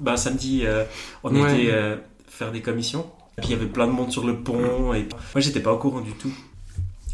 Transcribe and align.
bah, 0.00 0.16
samedi, 0.16 0.62
euh, 0.64 0.84
on 1.24 1.34
Ouais. 1.34 1.52
était 1.60 1.72
euh, 1.72 1.96
faire 2.28 2.52
des 2.52 2.62
commissions. 2.62 3.06
Et 3.38 3.42
puis 3.42 3.50
il 3.50 3.52
y 3.52 3.54
avait 3.60 3.66
plein 3.70 3.86
de 3.86 3.92
monde 3.92 4.10
sur 4.10 4.26
le 4.26 4.36
pont. 4.36 4.94
Et 4.94 5.02
moi, 5.34 5.40
j'étais 5.40 5.60
pas 5.60 5.72
au 5.72 5.78
courant 5.78 6.00
du 6.00 6.12
tout 6.12 6.30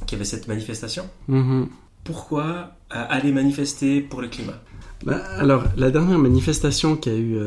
qu'il 0.06 0.12
y 0.12 0.14
avait 0.16 0.24
cette 0.24 0.48
manifestation. 0.48 1.08
Mhm. 1.28 1.68
Pourquoi 2.04 2.72
euh, 2.94 3.04
aller 3.08 3.32
manifester 3.32 4.00
pour 4.00 4.20
le 4.20 4.28
climat? 4.28 4.60
Bah, 5.04 5.20
alors, 5.38 5.64
la 5.76 5.90
dernière 5.90 6.18
manifestation 6.18 6.96
qu'il 6.96 7.12
y 7.12 7.16
a 7.16 7.18
eu 7.18 7.38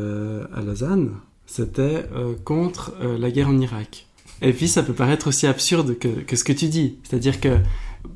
à 0.54 0.60
Lausanne, 0.60 1.12
c'était 1.46 2.04
contre 2.44 2.92
la 3.00 3.30
guerre 3.30 3.48
en 3.48 3.58
Irak. 3.58 4.06
Et 4.42 4.52
puis, 4.52 4.68
ça 4.68 4.82
peut 4.82 4.92
paraître 4.92 5.28
aussi 5.28 5.46
absurde 5.46 5.98
que, 5.98 6.08
que 6.08 6.36
ce 6.36 6.44
que 6.44 6.52
tu 6.52 6.68
dis. 6.68 6.98
C'est-à-dire 7.02 7.40
que 7.40 7.56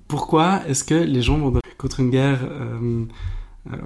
pourquoi 0.08 0.60
est-ce 0.68 0.84
que 0.84 0.94
les 0.94 1.22
gens 1.22 1.38
vont 1.38 1.58
contre 1.78 2.00
une 2.00 2.10
guerre 2.10 2.40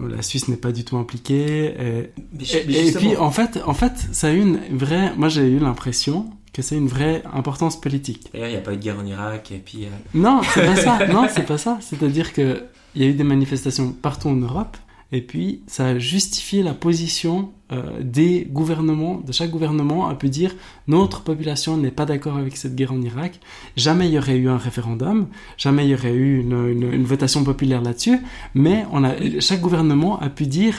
La 0.08 0.22
Suisse 0.22 0.48
n'est 0.48 0.56
pas 0.56 0.72
du 0.72 0.84
tout 0.84 0.96
impliquée. 0.96 1.66
Et, 1.66 2.10
Mais, 2.32 2.44
et- 2.72 2.88
et 2.88 2.92
puis, 2.92 3.16
en 3.16 3.30
fait, 3.30 3.58
en 3.66 3.74
fait, 3.74 3.92
ça 4.12 4.28
a 4.28 4.32
eu 4.32 4.40
une 4.40 4.58
vraie. 4.72 5.12
Moi, 5.16 5.28
j'ai 5.28 5.46
eu 5.48 5.58
l'impression 5.58 6.26
que 6.52 6.62
c'est 6.62 6.76
une 6.76 6.86
vraie 6.88 7.22
importance 7.32 7.80
politique. 7.80 8.28
D'ailleurs, 8.32 8.48
il 8.48 8.52
n'y 8.52 8.56
a 8.58 8.60
pas 8.60 8.72
eu 8.72 8.76
de 8.76 8.82
guerre 8.82 8.98
en 9.00 9.06
Irak. 9.06 9.50
Et 9.52 9.58
puis, 9.58 9.84
euh, 9.84 9.88
Non, 10.14 10.40
c'est 10.42 10.64
pas 10.64 10.76
ça. 10.76 11.06
Non, 11.12 11.26
c'est 11.34 11.46
pas 11.46 11.58
ça. 11.58 11.78
C'est-à-dire 11.80 12.32
que 12.32 12.62
il 12.94 13.02
y 13.02 13.04
a 13.06 13.08
eu 13.08 13.14
des 13.14 13.24
manifestations 13.24 13.90
partout 13.90 14.28
en 14.28 14.36
Europe, 14.36 14.76
et 15.16 15.22
puis 15.22 15.62
ça 15.66 15.86
a 15.86 15.98
justifié 15.98 16.62
la 16.62 16.74
position 16.74 17.50
euh, 17.72 17.82
des 18.02 18.46
gouvernements. 18.50 19.16
De 19.26 19.32
chaque 19.32 19.50
gouvernement 19.50 20.08
a 20.08 20.14
pu 20.16 20.28
dire 20.28 20.52
notre 20.88 21.22
population 21.22 21.76
n'est 21.76 21.90
pas 22.00 22.04
d'accord 22.04 22.36
avec 22.36 22.56
cette 22.56 22.74
guerre 22.74 22.92
en 22.92 23.00
Irak. 23.00 23.32
Jamais 23.76 24.06
il 24.08 24.14
y 24.14 24.18
aurait 24.18 24.36
eu 24.36 24.48
un 24.48 24.58
référendum, 24.58 25.28
jamais 25.56 25.84
il 25.86 25.90
y 25.90 25.94
aurait 25.94 26.12
eu 26.12 26.40
une, 26.40 26.58
une- 26.74 26.92
une 26.92 27.04
votation 27.04 27.44
populaire 27.44 27.80
là-dessus. 27.80 28.18
Mais 28.54 28.84
on 28.92 29.04
a, 29.04 29.12
chaque 29.40 29.60
gouvernement 29.60 30.18
a 30.20 30.28
pu 30.30 30.46
dire 30.46 30.76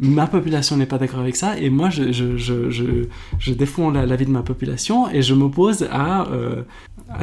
ma 0.00 0.26
population 0.26 0.76
n'est 0.76 0.86
pas 0.86 0.98
d'accord 0.98 1.20
avec 1.20 1.36
ça, 1.36 1.58
et 1.58 1.70
moi 1.70 1.90
je, 1.90 3.52
défends 3.52 3.90
la, 3.90 4.06
la 4.06 4.16
vie 4.16 4.26
de 4.26 4.30
ma 4.30 4.42
population 4.42 5.10
et 5.10 5.22
je 5.22 5.34
m'oppose 5.34 5.88
à, 5.90 6.28
euh, 6.28 6.62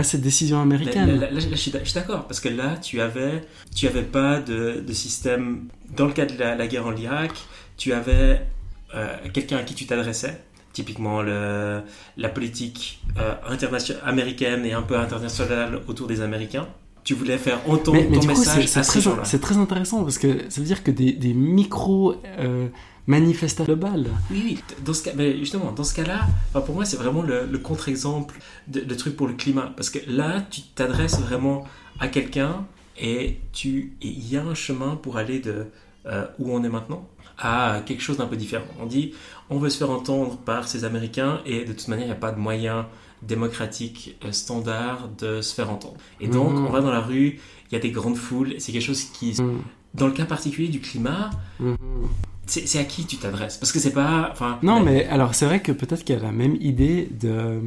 cette 0.04 0.22
décision 0.22 0.62
américaine. 0.62 1.20
là, 1.20 1.30
je 1.32 1.56
suis 1.56 1.72
d'accord. 1.72 2.26
Parce 2.28 2.40
que 2.40 2.50
là, 2.50 2.78
tu 2.78 3.02
avais, 3.02 3.44
tu 3.76 3.88
avais 3.88 4.04
pas 4.04 4.40
de, 4.40 4.84
système. 4.92 5.68
Dans 5.96 6.06
le 6.06 6.14
cas 6.14 6.26
de 6.26 6.38
la, 6.38 6.68
guerre 6.68 6.88
en 6.88 6.96
Irak, 6.96 7.32
tu 7.78 7.94
avais 7.94 8.42
euh, 8.96 9.16
quelqu'un 9.34 9.58
à 9.58 9.64
qui 9.64 9.76
tu 9.76 9.86
t'adressais. 9.86 10.42
Typiquement, 10.74 11.22
la 11.22 12.30
politique 12.34 13.02
euh, 13.18 13.34
américaine 14.04 14.66
et 14.66 14.74
un 14.74 14.82
peu 14.82 14.98
internationale 14.98 15.82
autour 15.88 16.08
des 16.08 16.20
Américains. 16.22 16.68
Tu 17.06 17.14
voulais 17.14 17.38
faire 17.38 17.62
entendre 17.70 17.98
mais, 17.98 18.08
mais 18.10 18.16
ton 18.18 18.22
du 18.22 18.28
message 18.28 18.68
c'est 18.68 18.84
ces 18.84 19.40
très, 19.40 19.58
intéressant 19.58 20.04
parce 20.04 20.18
que 20.18 20.50
ça 20.50 20.60
veut 20.60 20.68
dire 20.68 20.84
que 20.84 20.92
des, 20.92 21.14
des 21.14 21.34
micro 21.34 22.16
euh, 22.40 22.68
manifestations 23.08 23.64
globales. 23.64 24.08
Oui, 24.32 24.42
oui. 24.44 24.60
Dans 24.84 24.94
ce 24.94 25.04
cas, 25.04 25.12
mais 25.16 25.38
justement, 25.38 25.72
dans 25.72 25.84
ce 25.84 25.94
cas-là, 25.94 26.28
pour 26.62 26.76
moi, 26.76 26.84
c'est 26.84 26.98
vraiment 26.98 27.22
le, 27.22 27.46
le 27.46 27.58
contre-exemple 27.60 28.36
de, 28.68 28.82
de 28.82 28.96
truc 28.96 29.16
pour 29.16 29.28
le 29.28 29.34
climat. 29.34 29.72
Parce 29.78 29.90
que 29.90 30.00
là, 30.08 30.42
tu 30.50 30.62
t'adresses 30.62 31.20
vraiment 31.20 31.66
à 32.00 32.08
quelqu'un 32.08 32.66
et 32.98 33.40
il 33.64 34.30
y 34.30 34.38
a 34.38 34.44
un 34.44 34.56
chemin 34.56 34.96
pour 34.96 35.18
aller 35.18 35.40
de 35.40 35.68
euh, 36.08 36.26
où 36.40 36.54
on 36.54 36.64
est 36.64 36.70
maintenant 36.70 37.08
à 37.38 37.82
quelque 37.86 38.02
chose 38.02 38.18
d'un 38.18 38.28
peu 38.28 38.38
différent. 38.38 38.66
On 38.80 38.86
dit, 38.86 39.14
on 39.50 39.60
veut 39.60 39.70
se 39.70 39.78
faire 39.78 39.90
entendre 39.90 40.38
par 40.38 40.68
ces 40.68 40.86
Américains 40.86 41.42
et 41.46 41.66
de 41.66 41.74
toute 41.74 41.88
manière, 41.88 42.06
il 42.06 42.10
n'y 42.10 42.16
a 42.16 42.20
pas 42.20 42.32
de 42.32 42.40
moyen 42.40 42.88
démocratique 43.22 44.18
euh, 44.26 44.32
standard 44.32 45.10
de 45.18 45.42
se 45.42 45.54
faire 45.54 45.70
entendre. 45.72 45.98
Et 46.22 46.28
donc, 46.28 46.54
Mhm. 46.54 46.66
on 46.68 46.70
va 46.70 46.82
dans 46.82 46.92
la 46.92 47.02
rue, 47.02 47.40
il 47.70 47.74
y 47.74 47.76
a 47.76 47.80
des 47.80 47.92
grandes 47.92 48.18
foules, 48.18 48.56
c'est 48.60 48.72
quelque 48.72 48.82
chose 48.84 49.04
qui, 49.06 49.34
Mm. 49.42 49.62
dans 49.94 50.08
le 50.08 50.14
cas 50.14 50.26
particulier 50.26 50.68
du 50.70 50.80
climat, 50.82 51.30
Mhm. 51.60 51.76
c'est 52.46 52.68
c'est 52.68 52.80
à 52.80 52.84
qui 52.84 53.06
tu 53.06 53.18
t'adresses? 53.18 53.58
Parce 53.58 53.72
que 53.72 53.80
c'est 53.80 53.94
pas, 53.94 54.30
enfin, 54.32 54.60
Non, 54.62 54.80
mais 54.82 55.06
alors 55.06 55.34
c'est 55.36 55.46
vrai 55.46 55.62
que 55.62 55.72
peut-être 55.72 56.04
qu'il 56.04 56.16
y 56.16 56.20
a 56.20 56.22
la 56.22 56.32
même 56.32 56.56
idée 56.60 57.10
de. 57.20 57.62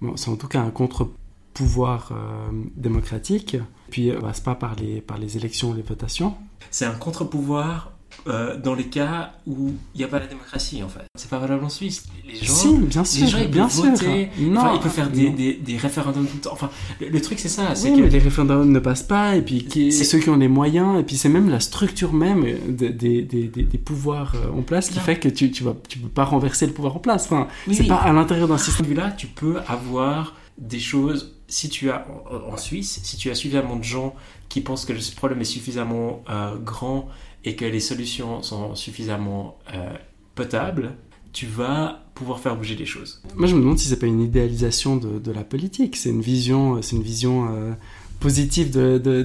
Bon, 0.00 0.16
c'est 0.16 0.30
en 0.30 0.36
tout 0.36 0.48
cas 0.48 0.60
un 0.60 0.70
contre-pouvoir 0.70 2.12
euh, 2.12 2.50
démocratique. 2.76 3.56
Puis, 3.90 4.10
euh, 4.10 4.18
bah, 4.20 4.30
c'est 4.32 4.44
pas 4.44 4.54
par 4.54 4.76
les, 4.76 5.00
par 5.00 5.18
les 5.18 5.36
élections, 5.36 5.74
les 5.74 5.82
votations. 5.82 6.34
C'est 6.70 6.84
un 6.84 6.94
contre-pouvoir 6.94 7.89
euh, 8.26 8.56
dans 8.58 8.74
les 8.74 8.84
cas 8.88 9.32
où 9.46 9.72
il 9.94 9.98
n'y 9.98 10.04
a 10.04 10.08
pas 10.08 10.18
la 10.18 10.26
démocratie 10.26 10.82
en 10.82 10.88
fait. 10.88 11.04
C'est 11.14 11.30
pas 11.30 11.38
valable 11.38 11.64
en 11.64 11.68
Suisse. 11.68 12.04
Les 12.26 12.34
gens, 12.36 12.52
si, 12.54 12.76
bien 12.76 13.04
sûr, 13.04 13.24
les 13.24 13.30
gens 13.30 13.38
ils 13.38 13.48
bien 13.48 13.62
peuvent 13.64 13.72
sûr. 13.72 13.84
voter, 13.90 14.28
Non, 14.40 14.60
enfin, 14.60 14.72
ils 14.74 14.80
peuvent 14.80 14.92
faire 14.92 15.10
des, 15.10 15.30
non. 15.30 15.34
des, 15.36 15.54
des 15.54 15.76
référendums 15.76 16.26
tout 16.26 16.36
le 16.36 16.40
temps. 16.42 16.50
Enfin, 16.52 16.70
le, 17.00 17.08
le 17.08 17.20
truc 17.22 17.38
c'est 17.38 17.48
ça, 17.48 17.74
c'est 17.74 17.90
Oui, 17.90 17.96
que 18.02 18.06
les 18.06 18.18
référendums 18.18 18.70
ne 18.70 18.78
passent 18.78 19.02
pas, 19.02 19.36
et 19.36 19.42
puis 19.42 19.66
C'est- 19.70 20.04
ceux 20.04 20.18
qui 20.18 20.28
ont 20.28 20.36
les 20.36 20.48
moyens, 20.48 21.00
et 21.00 21.02
puis 21.02 21.16
c'est 21.16 21.28
même 21.30 21.48
la 21.48 21.60
structure 21.60 22.12
même 22.12 22.44
de- 22.68 22.88
des, 22.88 23.78
pouvoirs 23.84 24.34
euh, 24.36 24.58
en 24.58 24.62
place 24.62 24.90
qui 24.90 24.98
Non. 24.98 25.04
fait 25.04 25.18
que 25.18 25.28
tu 25.28 25.50
tu 25.50 25.64
vas 25.64 25.74
tu 25.88 25.98
peux 25.98 26.08
pas 26.08 26.24
renverser 26.24 26.66
le 26.66 26.72
pouvoir 26.72 26.96
en 26.96 27.00
place. 27.00 27.24
Enfin, 27.24 27.48
Oui, 27.66 27.74
c'est 27.74 27.82
oui. 27.82 27.88
pas 27.88 27.96
à 27.96 28.12
l'intérieur 28.12 28.48
d'un 28.48 28.58
ce 28.58 28.66
système. 28.66 28.86
vue-là, 28.86 29.10
tu 29.12 29.26
peux 29.28 29.56
avoir 29.66 30.34
des 30.58 30.78
choses. 30.80 31.36
Si 31.48 31.68
tu 31.68 31.90
as 31.90 32.06
en, 32.48 32.56
Suisse, 32.56 33.00
si 33.02 33.16
tu 33.16 33.28
as 33.30 33.34
suffisamment 33.34 33.74
de 33.76 33.82
gens 33.82 34.14
qui 34.48 34.60
pensent 34.60 34.84
que 34.84 34.92
le 34.92 35.00
problème 35.16 35.40
est 35.40 35.44
suffisamment 35.44 36.22
euh, 36.30 36.54
grand 36.56 37.08
et 37.44 37.56
que 37.56 37.64
les 37.64 37.80
solutions 37.80 38.42
sont 38.42 38.74
suffisamment 38.74 39.58
euh, 39.74 39.94
potables, 40.34 40.94
tu 41.32 41.46
vas 41.46 42.04
pouvoir 42.14 42.40
faire 42.40 42.56
bouger 42.56 42.76
les 42.76 42.86
choses. 42.86 43.22
Moi, 43.36 43.46
je 43.46 43.54
me 43.54 43.60
demande 43.60 43.78
si 43.78 43.88
c'est 43.88 43.98
pas 43.98 44.06
une 44.06 44.20
idéalisation 44.20 44.96
de, 44.96 45.32
la 45.32 45.44
politique. 45.44 45.96
C'est 45.96 46.10
une 46.10 46.20
vision, 46.20 46.82
c'est 46.82 46.96
une 46.96 47.02
vision 47.02 47.48
euh, 47.50 47.72
positive 48.18 48.70
de, 48.70 48.98
de, 48.98 49.22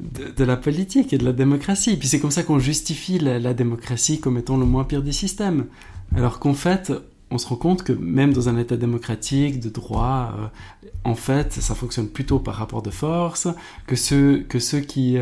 de, 0.00 0.44
la 0.44 0.56
politique 0.56 1.12
et 1.12 1.18
de 1.18 1.24
la 1.24 1.32
démocratie. 1.32 1.96
Puis 1.96 2.08
c'est 2.08 2.20
comme 2.20 2.30
ça 2.30 2.42
qu'on 2.42 2.58
justifie 2.58 3.18
la, 3.18 3.54
démocratie 3.54 4.20
comme 4.20 4.38
étant 4.38 4.56
le 4.56 4.66
moins 4.66 4.84
pire 4.84 5.02
des 5.02 5.12
systèmes. 5.12 5.66
Alors 6.14 6.38
qu'en 6.38 6.54
fait, 6.54 6.92
on 7.30 7.38
se 7.38 7.48
rend 7.48 7.56
compte 7.56 7.82
que 7.82 7.92
même 7.92 8.32
dans 8.32 8.48
un 8.48 8.56
État 8.56 8.76
démocratique, 8.76 9.58
de 9.58 9.68
droit, 9.68 10.32
euh, 10.38 10.90
en 11.02 11.16
fait, 11.16 11.52
ça 11.52 11.74
fonctionne 11.74 12.08
plutôt 12.08 12.38
par 12.38 12.54
rapport 12.54 12.82
de 12.82 12.90
force, 12.90 13.48
que 13.86 13.96
ceux, 13.96 14.44
que 14.48 14.58
ceux 14.58 14.80
qui... 14.80 15.18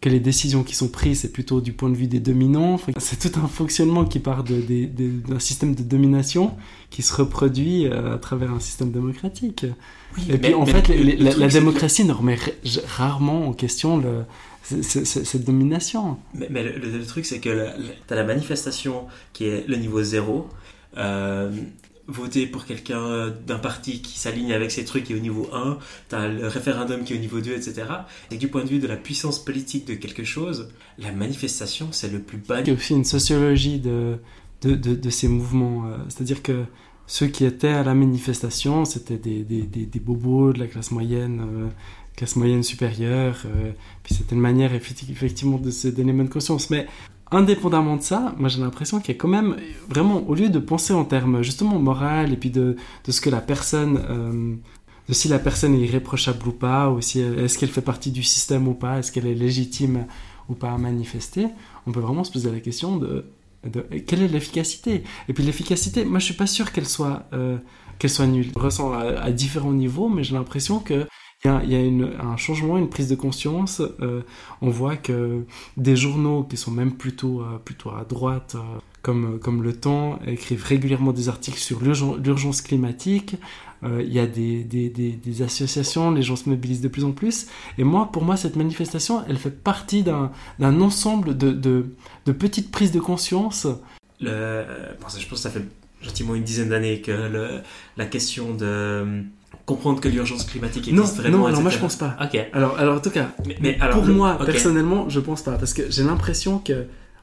que 0.00 0.08
les 0.08 0.20
décisions 0.20 0.62
qui 0.64 0.74
sont 0.74 0.88
prises, 0.88 1.20
c'est 1.20 1.32
plutôt 1.32 1.60
du 1.60 1.72
point 1.74 1.90
de 1.90 1.94
vue 1.94 2.06
des 2.06 2.20
dominants. 2.20 2.80
C'est 2.98 3.18
tout 3.30 3.38
un 3.38 3.46
fonctionnement 3.48 4.04
qui 4.06 4.18
part 4.18 4.44
de- 4.44 4.60
d'un 5.28 5.38
système 5.38 5.74
de 5.74 5.82
domination 5.82 6.56
qui 6.88 7.02
se 7.02 7.12
reproduit 7.14 7.86
euh, 7.86 8.14
à 8.14 8.18
travers 8.18 8.50
un 8.52 8.60
système 8.60 8.90
démocratique. 8.92 9.66
Oui, 10.16 10.24
Et 10.30 10.38
puis 10.38 10.54
en 10.54 10.64
mais 10.64 10.72
fait, 10.72 10.88
les- 10.88 11.16
la, 11.16 11.48
démocratie 11.48 12.04
ne 12.04 12.12
remet 12.12 12.36
ra- 12.36 12.50
rarement 12.86 13.46
en 13.48 13.52
question 13.52 13.98
le, 13.98 14.24
cette 14.62 15.44
domination. 15.44 16.16
Mais, 16.34 16.62
le 16.62 17.04
truc, 17.04 17.26
c'est 17.26 17.38
que 17.40 17.66
tu 18.08 18.12
as 18.12 18.16
la 18.16 18.24
manifestation 18.24 19.06
qui 19.32 19.44
est 19.46 19.66
le 19.68 19.76
niveau 19.76 20.02
zéro. 20.02 20.48
Euh, 20.96 21.52
voter 22.10 22.46
pour 22.46 22.64
quelqu'un 22.66 23.30
d'un 23.46 23.58
parti 23.58 24.02
qui 24.02 24.18
s'aligne 24.18 24.52
avec 24.52 24.70
ces 24.70 24.84
trucs 24.84 25.04
qui 25.04 25.12
est 25.12 25.16
au 25.16 25.20
niveau 25.20 25.48
1, 25.52 25.78
tu 26.08 26.14
as 26.14 26.28
le 26.28 26.46
référendum 26.48 27.04
qui 27.04 27.12
est 27.14 27.16
au 27.16 27.20
niveau 27.20 27.40
2, 27.40 27.52
etc. 27.52 27.84
Et 28.30 28.36
du 28.36 28.48
point 28.48 28.64
de 28.64 28.68
vue 28.68 28.78
de 28.78 28.86
la 28.86 28.96
puissance 28.96 29.42
politique 29.44 29.86
de 29.86 29.94
quelque 29.94 30.24
chose, 30.24 30.68
la 30.98 31.12
manifestation, 31.12 31.88
c'est 31.92 32.10
le 32.12 32.20
plus 32.20 32.38
bas. 32.38 32.60
Il 32.60 32.68
y 32.68 32.70
a 32.70 32.74
aussi 32.74 32.92
une 32.94 33.04
sociologie 33.04 33.78
de, 33.80 34.18
de, 34.62 34.74
de, 34.74 35.10
ces 35.10 35.28
mouvements. 35.28 35.86
euh, 35.86 35.96
C'est-à-dire 36.08 36.42
que 36.42 36.64
ceux 37.06 37.26
qui 37.26 37.44
étaient 37.44 37.68
à 37.68 37.82
la 37.82 37.94
manifestation, 37.94 38.84
c'était 38.84 39.16
des, 39.18 39.42
des, 39.42 39.62
des, 39.62 39.86
des 39.86 40.00
bobos 40.00 40.52
de 40.52 40.58
la 40.60 40.66
classe 40.66 40.90
moyenne, 40.92 41.40
euh, 41.40 41.68
classe 42.16 42.36
moyenne 42.36 42.62
supérieure. 42.62 43.42
euh, 43.46 43.72
puis 44.02 44.14
c'était 44.14 44.34
une 44.34 44.40
manière 44.40 44.72
effecti- 44.74 45.10
effectivement 45.10 45.58
de 45.58 45.70
se 45.70 45.88
donner 45.88 46.12
bonne 46.12 46.28
conscience. 46.28 46.70
Mais 46.70 46.86
indépendamment 47.32 47.96
de 47.96 48.02
ça, 48.02 48.34
moi 48.38 48.48
j'ai 48.48 48.60
l'impression 48.60 49.00
qu'il 49.00 49.14
y 49.14 49.16
a 49.16 49.20
quand 49.20 49.28
même 49.28 49.56
vraiment, 49.88 50.22
au 50.28 50.34
lieu 50.34 50.48
de 50.48 50.58
penser 50.58 50.92
en 50.92 51.04
termes 51.04 51.42
justement 51.42 51.78
moral 51.78 52.32
et 52.32 52.36
puis 52.36 52.50
de, 52.50 52.76
de 53.04 53.12
ce 53.12 53.20
que 53.20 53.30
la 53.30 53.40
personne, 53.40 54.00
euh, 54.08 54.54
de 55.08 55.12
si 55.12 55.28
la 55.28 55.38
personne 55.38 55.74
est 55.74 55.80
irréprochable 55.80 56.48
ou 56.48 56.52
pas, 56.52 56.90
ou 56.90 57.00
si 57.00 57.20
est-ce 57.20 57.58
qu'elle 57.58 57.68
fait 57.70 57.82
partie 57.82 58.10
du 58.10 58.22
système 58.22 58.66
ou 58.68 58.74
pas, 58.74 58.98
est-ce 58.98 59.12
qu'elle 59.12 59.26
est 59.26 59.34
légitime 59.34 60.06
ou 60.48 60.54
pas 60.54 60.72
à 60.72 60.78
manifester, 60.78 61.46
on 61.86 61.92
peut 61.92 62.00
vraiment 62.00 62.24
se 62.24 62.32
poser 62.32 62.50
la 62.50 62.60
question 62.60 62.96
de, 62.96 63.26
de 63.64 63.80
quelle 64.06 64.22
est 64.22 64.28
l'efficacité? 64.28 65.04
Et 65.28 65.32
puis 65.32 65.44
l'efficacité, 65.44 66.04
moi 66.04 66.18
je 66.18 66.24
suis 66.24 66.34
pas 66.34 66.48
sûr 66.48 66.72
qu'elle 66.72 66.88
soit, 66.88 67.28
euh, 67.32 67.58
qu'elle 67.98 68.10
soit 68.10 68.26
nulle. 68.26 68.50
Je 68.54 68.58
ressens 68.58 68.92
à, 68.92 69.02
à 69.20 69.30
différents 69.30 69.72
niveaux, 69.72 70.08
mais 70.08 70.24
j'ai 70.24 70.34
l'impression 70.34 70.80
que 70.80 71.06
il 71.44 71.72
y 71.72 71.74
a, 71.74 72.24
un 72.24 72.36
changement, 72.36 72.76
une 72.76 72.90
prise 72.90 73.08
de 73.08 73.14
conscience. 73.14 73.80
euh, 74.00 74.20
on 74.60 74.68
voit 74.68 74.96
que 74.96 75.44
des 75.76 75.96
journaux 75.96 76.44
qui 76.44 76.56
sont 76.56 76.70
même 76.70 76.92
plutôt, 76.92 77.40
euh, 77.40 77.58
plutôt 77.64 77.90
à 77.90 78.04
droite, 78.04 78.56
euh, 78.56 78.78
comme, 79.02 79.38
comme 79.38 79.62
Le 79.62 79.72
Temps, 79.72 80.18
écrivent 80.26 80.64
régulièrement 80.64 81.12
des 81.12 81.28
articles 81.30 81.58
sur 81.58 81.80
l'urgen- 81.80 82.16
l'urgence 82.22 82.60
climatique. 82.60 83.36
Il 83.82 84.12
y 84.12 84.18
a 84.18 84.26
des, 84.26 84.62
des, 84.62 85.40
associations, 85.42 86.10
les 86.10 86.20
gens 86.20 86.36
se 86.36 86.50
mobilisent 86.50 86.82
de 86.82 86.88
plus 86.88 87.02
en 87.02 87.12
plus. 87.12 87.46
Et 87.78 87.84
moi, 87.84 88.10
pour 88.12 88.22
moi, 88.24 88.36
cette 88.36 88.54
manifestation, 88.56 89.24
elle 89.26 89.38
fait 89.38 89.50
partie 89.64 90.02
d'un 90.02 90.30
ensemble 90.82 91.34
de, 91.34 91.50
de, 91.52 92.32
petites 92.32 92.70
prises 92.70 92.92
de 92.92 93.00
conscience. 93.00 93.66
Je 94.20 94.28
pense 95.00 95.16
que 95.16 95.36
ça 95.36 95.48
fait 95.48 95.64
gentiment 96.02 96.34
une 96.34 96.42
dizaine 96.44 96.68
d'années 96.68 97.00
que 97.00 97.62
la 97.96 98.04
question 98.04 98.54
de 98.54 99.24
comprendre 99.72 100.00
que 100.00 100.08
l'urgence 100.08 100.44
climatique 100.44 100.88
existe 100.88 100.96
Non, 101.16 101.22
vraiment. 101.22 101.38
non, 101.38 101.46
alors 101.46 101.62
moi 101.62 101.70
je 101.70 101.78
pense 101.78 101.96
pas. 101.96 102.16
Ok. 102.24 102.34
Alors, 102.52 102.78
alors 102.78 102.96
en 102.98 103.00
tout 103.00 103.10
cas, 103.18 103.28
Mais, 103.46 103.56
mais 103.62 103.76
alors, 103.80 103.96
pour 104.02 104.06
moi, 104.20 104.38
personnellement, 104.52 105.08
je 105.08 105.20
pense 105.28 105.42
pas. 105.42 105.56
Parce 105.62 105.74
que 105.74 105.82
j'ai 105.94 106.04
l'impression 106.10 106.58
que, 106.58 106.76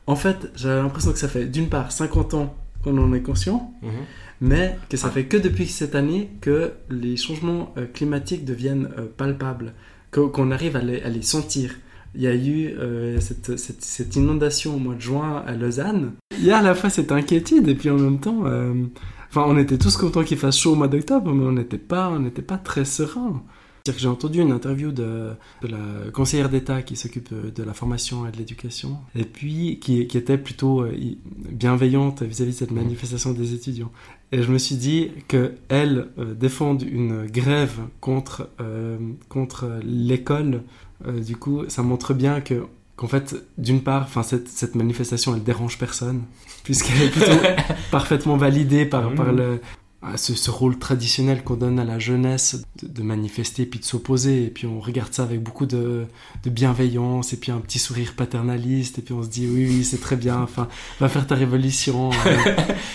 en 0.08 0.16
fait, 0.16 0.40
j'ai 0.56 0.70
l'impression 0.70 1.12
que 1.12 1.20
ça 1.26 1.28
fait 1.36 1.46
d'une 1.46 1.70
part 1.70 1.92
50 1.92 2.34
ans 2.34 2.56
qu'on 2.84 2.98
en 2.98 3.14
est 3.14 3.22
conscient, 3.32 3.60
Mhm. 3.82 3.90
mais 4.42 4.66
que 4.90 4.98
ça 4.98 5.08
Ah. 5.10 5.14
fait 5.16 5.26
que 5.32 5.38
depuis 5.48 5.68
cette 5.68 5.96
année 6.02 6.30
que 6.42 6.72
les 6.90 7.16
changements 7.18 7.74
euh, 7.78 7.86
climatiques 7.98 8.46
deviennent 8.46 8.90
euh, 8.98 9.06
palpables, 9.22 9.74
qu'on 10.12 10.52
arrive 10.52 10.76
à 10.78 10.82
les, 10.82 11.02
à 11.02 11.10
les 11.10 11.22
sentir. 11.22 11.68
Il 12.16 12.22
y 12.22 12.28
a 12.28 12.34
eu 12.34 12.74
euh, 12.80 13.20
cette, 13.20 13.58
cette- 13.66 13.84
cette 13.84 14.16
inondation 14.16 14.70
au 14.76 14.80
mois 14.80 14.96
de 14.96 15.02
juin 15.10 15.44
à 15.46 15.54
Lausanne. 15.62 16.14
Il 16.40 16.46
y 16.46 16.52
a 16.52 16.58
à 16.60 16.62
la 16.70 16.74
fois 16.74 16.90
cette 16.90 17.12
inquiétude 17.12 17.68
et 17.68 17.76
puis 17.76 17.90
en 17.90 17.98
même 17.98 18.20
temps, 18.20 18.42
enfin, 19.30 19.46
on 19.48 19.58
était 19.58 19.78
tous 19.78 19.98
contents 19.98 20.24
qu'il 20.24 20.38
fasse 20.38 20.58
chaud 20.58 20.74
au 20.74 20.76
mois 20.76 20.88
d'octobre, 20.88 21.34
mais 21.34 21.46
on 21.46 21.52
n'était 21.52 21.78
pas, 21.78 22.10
on 22.10 22.20
n'était 22.20 22.42
pas 22.42 22.58
très 22.58 22.86
serein. 22.86 23.44
C'est-à-dire 23.84 23.96
que 23.96 24.02
J'ai 24.02 24.08
entendu 24.10 24.42
une 24.42 24.52
interview 24.52 24.92
de, 24.92 25.32
de 25.62 25.68
la 25.68 26.12
conseillère 26.12 26.50
d'État 26.50 26.82
qui 26.82 26.98
s'occupe 26.98 27.30
euh, 27.32 27.52
de 27.52 27.64
la 27.64 27.74
formation 27.74 28.28
et 28.28 28.32
de 28.32 28.38
l'éducation, 28.38 28.98
et 29.16 29.24
puis 29.24 29.80
qui, 29.80 30.08
qui 30.08 30.18
était 30.18 30.38
plutôt 30.38 30.82
euh, 30.82 30.92
bienveillante 31.52 32.22
vis-à-vis 32.22 32.52
de 32.52 32.58
cette 32.58 32.72
manifestation 32.72 33.32
des 33.32 33.54
étudiants. 33.54 33.92
Et 34.34 34.44
je 34.44 34.52
me 34.52 34.58
suis 34.58 34.76
dit 34.76 35.12
que 35.30 35.54
elles 35.70 36.10
euh, 36.18 36.36
une 36.82 37.28
grève 37.28 37.80
contre 38.02 38.50
euh, 38.60 38.98
contre 39.30 39.80
l'école. 39.86 40.64
euh, 41.06 41.22
du 41.22 41.38
coup, 41.38 41.64
ça 41.70 41.82
montre 41.82 42.14
bien 42.14 42.42
que 42.42 42.66
qu'en 42.98 43.08
fait, 43.08 43.36
d'une 43.58 43.82
part, 43.82 44.02
enfin 44.04 44.24
cette, 44.24 44.50
cette 44.50 44.76
manifestation, 44.76 45.34
elle 45.36 45.44
dérange 45.44 45.78
personne, 45.78 46.24
puisqu'elle 46.64 47.02
est 47.04 47.10
plutôt 47.10 47.32
parfaitement 47.92 48.36
validée 48.38 48.86
par, 48.86 49.10
Mhm. 49.12 49.16
par 49.16 49.32
le, 49.32 49.62
à 50.04 50.16
ce, 50.18 50.36
ce 50.36 50.52
rôle 50.52 50.78
traditionnel 50.78 51.44
qu'on 51.44 51.56
donne 51.56 51.80
à 51.80 51.84
la 51.84 51.98
jeunesse 51.98 52.64
de, 52.82 52.88
de 52.88 53.02
manifester 53.02 53.66
puis 53.66 53.80
de 53.80 53.86
s'opposer. 53.86 54.44
Et 54.46 54.50
puis 54.50 54.68
on 54.68 54.80
regarde 54.80 55.12
ça 55.14 55.24
avec 55.24 55.42
beaucoup 55.42 55.66
de, 55.66 56.06
de 56.44 56.50
bienveillance 56.52 57.34
et 57.34 57.38
puis 57.38 57.52
un 57.52 57.60
petit 57.60 57.80
sourire 57.80 58.14
paternaliste. 58.16 59.00
Et 59.00 59.02
puis 59.02 59.14
on 59.16 59.24
se 59.24 59.28
dit 59.30 59.48
oui, 59.48 59.66
oui, 59.68 59.84
c'est 59.84 60.00
très 60.00 60.16
bien. 60.16 60.40
Enfin, 60.42 60.68
va 61.00 61.10
faire 61.10 61.26
ta 61.26 61.34
révolution. 61.36 62.12
euh, 62.28 62.36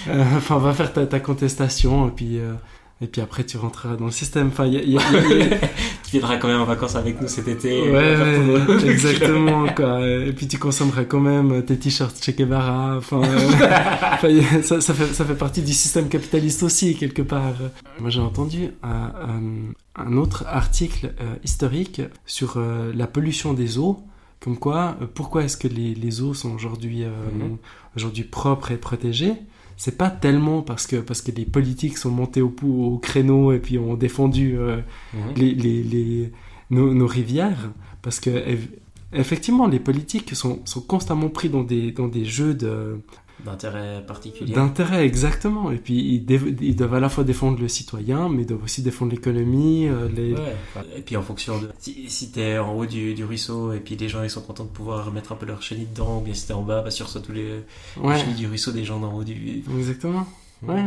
euh, 0.09 0.25
enfin, 0.37 0.59
va 0.59 0.73
faire 0.73 0.93
ta, 0.93 1.05
ta 1.07 1.19
contestation. 1.21 2.09
Et 2.09 2.13
puis, 2.13 2.39
euh, 2.39 2.55
et 3.03 3.07
puis 3.07 3.21
après, 3.21 3.45
tu 3.45 3.57
rentreras 3.57 3.97
dans 3.97 4.05
le 4.07 4.11
système. 4.13 4.49
Enfin, 4.49 4.67
il 4.67 4.75
y 4.75 4.77
a- 4.79 4.83
il 4.83 4.93
y 4.93 4.99
a- 4.99 5.01
il 5.31 5.39
y 5.39 5.43
a- 5.55 5.59
tu 6.05 6.11
viendras 6.13 6.37
quand 6.37 6.49
même 6.49 6.61
en 6.61 6.65
vacances 6.65 6.95
avec 6.97 7.21
nous 7.21 7.29
cet 7.29 7.49
été. 7.49 7.83
Ouais, 7.91 8.17
ouais, 8.17 8.85
exactement, 8.91 9.67
quoi. 9.75 10.07
Et 10.09 10.33
puis 10.33 10.47
tu 10.49 10.59
consommeras 10.59 11.05
quand 11.05 11.21
même 11.21 11.65
tes 11.65 11.77
t-shirts 11.77 12.23
Che 12.25 12.31
Guevara. 12.37 12.97
Enfin, 12.99 13.23
euh, 13.23 14.63
ça, 14.63 14.81
ça, 14.81 14.95
fait, 14.95 15.13
ça 15.13 15.25
fait 15.25 15.35
partie 15.35 15.63
du 15.63 15.73
système 15.73 16.09
capitaliste 16.09 16.63
aussi, 16.63 16.97
quelque 16.97 17.23
part. 17.23 17.55
Moi, 18.01 18.11
j'ai 18.11 18.21
entendu 18.21 18.71
un, 18.83 20.17
autre 20.17 20.45
article 20.49 21.13
euh, 21.21 21.35
historique 21.45 22.01
sur 22.27 22.55
euh, 22.57 22.93
la 22.95 23.07
pollution 23.07 23.53
des 23.53 23.79
eaux. 23.79 24.01
Comme 24.41 24.59
quoi, 24.59 24.97
euh, 25.01 25.07
pourquoi 25.13 25.45
est-ce 25.45 25.57
que 25.57 25.69
les, 25.69 25.95
les 25.95 26.21
eaux 26.21 26.35
sont 26.35 26.53
aujourd'hui 26.53 27.05
euh, 27.05 27.11
Mhm. 27.35 27.57
aujourd'hui 27.97 28.25
propres 28.25 28.73
et 28.73 28.77
protégées? 28.77 29.35
C'est 29.83 29.97
pas 30.03 30.11
tellement 30.11 30.63
parce 30.63 30.87
que, 30.87 30.97
parce 31.09 31.21
que 31.25 31.33
les 31.33 31.45
politiques 31.57 31.99
sont 31.99 32.11
montés 32.23 32.41
au, 32.49 32.99
créneau 33.09 33.51
et 33.57 33.59
puis 33.65 33.79
ont 33.79 33.95
défendu 34.07 34.45
euh, 34.57 34.81
Mhm. 35.13 35.35
les, 35.41 35.53
les, 35.65 35.83
les- 35.93 36.33
nos, 36.71 36.95
nos 36.95 37.09
rivières, 37.19 37.63
parce 38.05 38.19
que 38.21 38.31
eff- 38.31 38.71
effectivement, 39.13 39.67
les 39.75 39.81
politiques 39.81 40.35
sont, 40.43 40.61
sont 40.73 40.83
constamment 40.95 41.29
pris 41.39 41.49
dans 41.49 41.65
des, 41.73 41.91
dans 41.91 42.09
des 42.17 42.25
jeux 42.25 42.55
de, 42.55 43.01
D'intérêt 43.45 44.05
particulier. 44.07 44.53
d'intérêt, 44.55 45.05
exactement. 45.05 45.71
Et 45.73 45.77
puis, 45.79 45.95
ils, 45.99 46.25
dév- 46.25 46.57
ils 46.61 46.77
doivent 46.77 46.95
à 46.95 47.01
la 47.01 47.09
fois 47.09 47.25
défendre 47.25 47.59
le 47.61 47.67
citoyen, 47.67 48.29
mais 48.29 48.43
ils 48.43 48.47
doivent 48.47 48.63
aussi 48.63 48.83
défendre 48.83 49.11
l'économie, 49.13 49.89
euh, 49.89 50.09
les... 50.15 50.35
Ouais. 50.35 50.55
Et 50.97 51.01
puis 51.03 51.17
en 51.17 51.23
fonction 51.23 51.59
de. 51.61 51.69
Si, 51.79 52.09
si 52.09 52.31
t'es 52.31 52.59
en 52.59 52.73
haut 52.77 52.87
du, 52.87 53.15
du 53.15 53.25
ruisseau 53.25 53.73
et 53.73 53.81
puis 53.81 53.97
les 53.97 54.09
gens 54.09 54.23
ils 54.23 54.31
sont 54.31 54.43
contents 54.43 54.65
de 54.65 54.69
pouvoir 54.71 55.11
mettre 55.13 55.33
un 55.33 55.37
peu 55.37 55.47
leur 55.47 55.61
chenille 55.63 55.87
dedans, 55.93 56.19
ou 56.19 56.21
bien 56.21 56.35
si 56.35 56.47
t'es 56.47 56.53
en 56.53 56.63
bas, 56.63 56.83
bah, 56.83 56.91
reçois 56.91 57.21
tous 57.21 57.33
les, 57.33 57.65
chenilles 57.97 58.35
du 58.37 58.47
ruisseau 58.47 58.71
des 58.71 58.85
gens 58.85 59.01
d'en 59.01 59.13
haut 59.13 59.25
du. 59.25 59.63
exactement. 59.77 60.27
Ouais. 60.63 60.85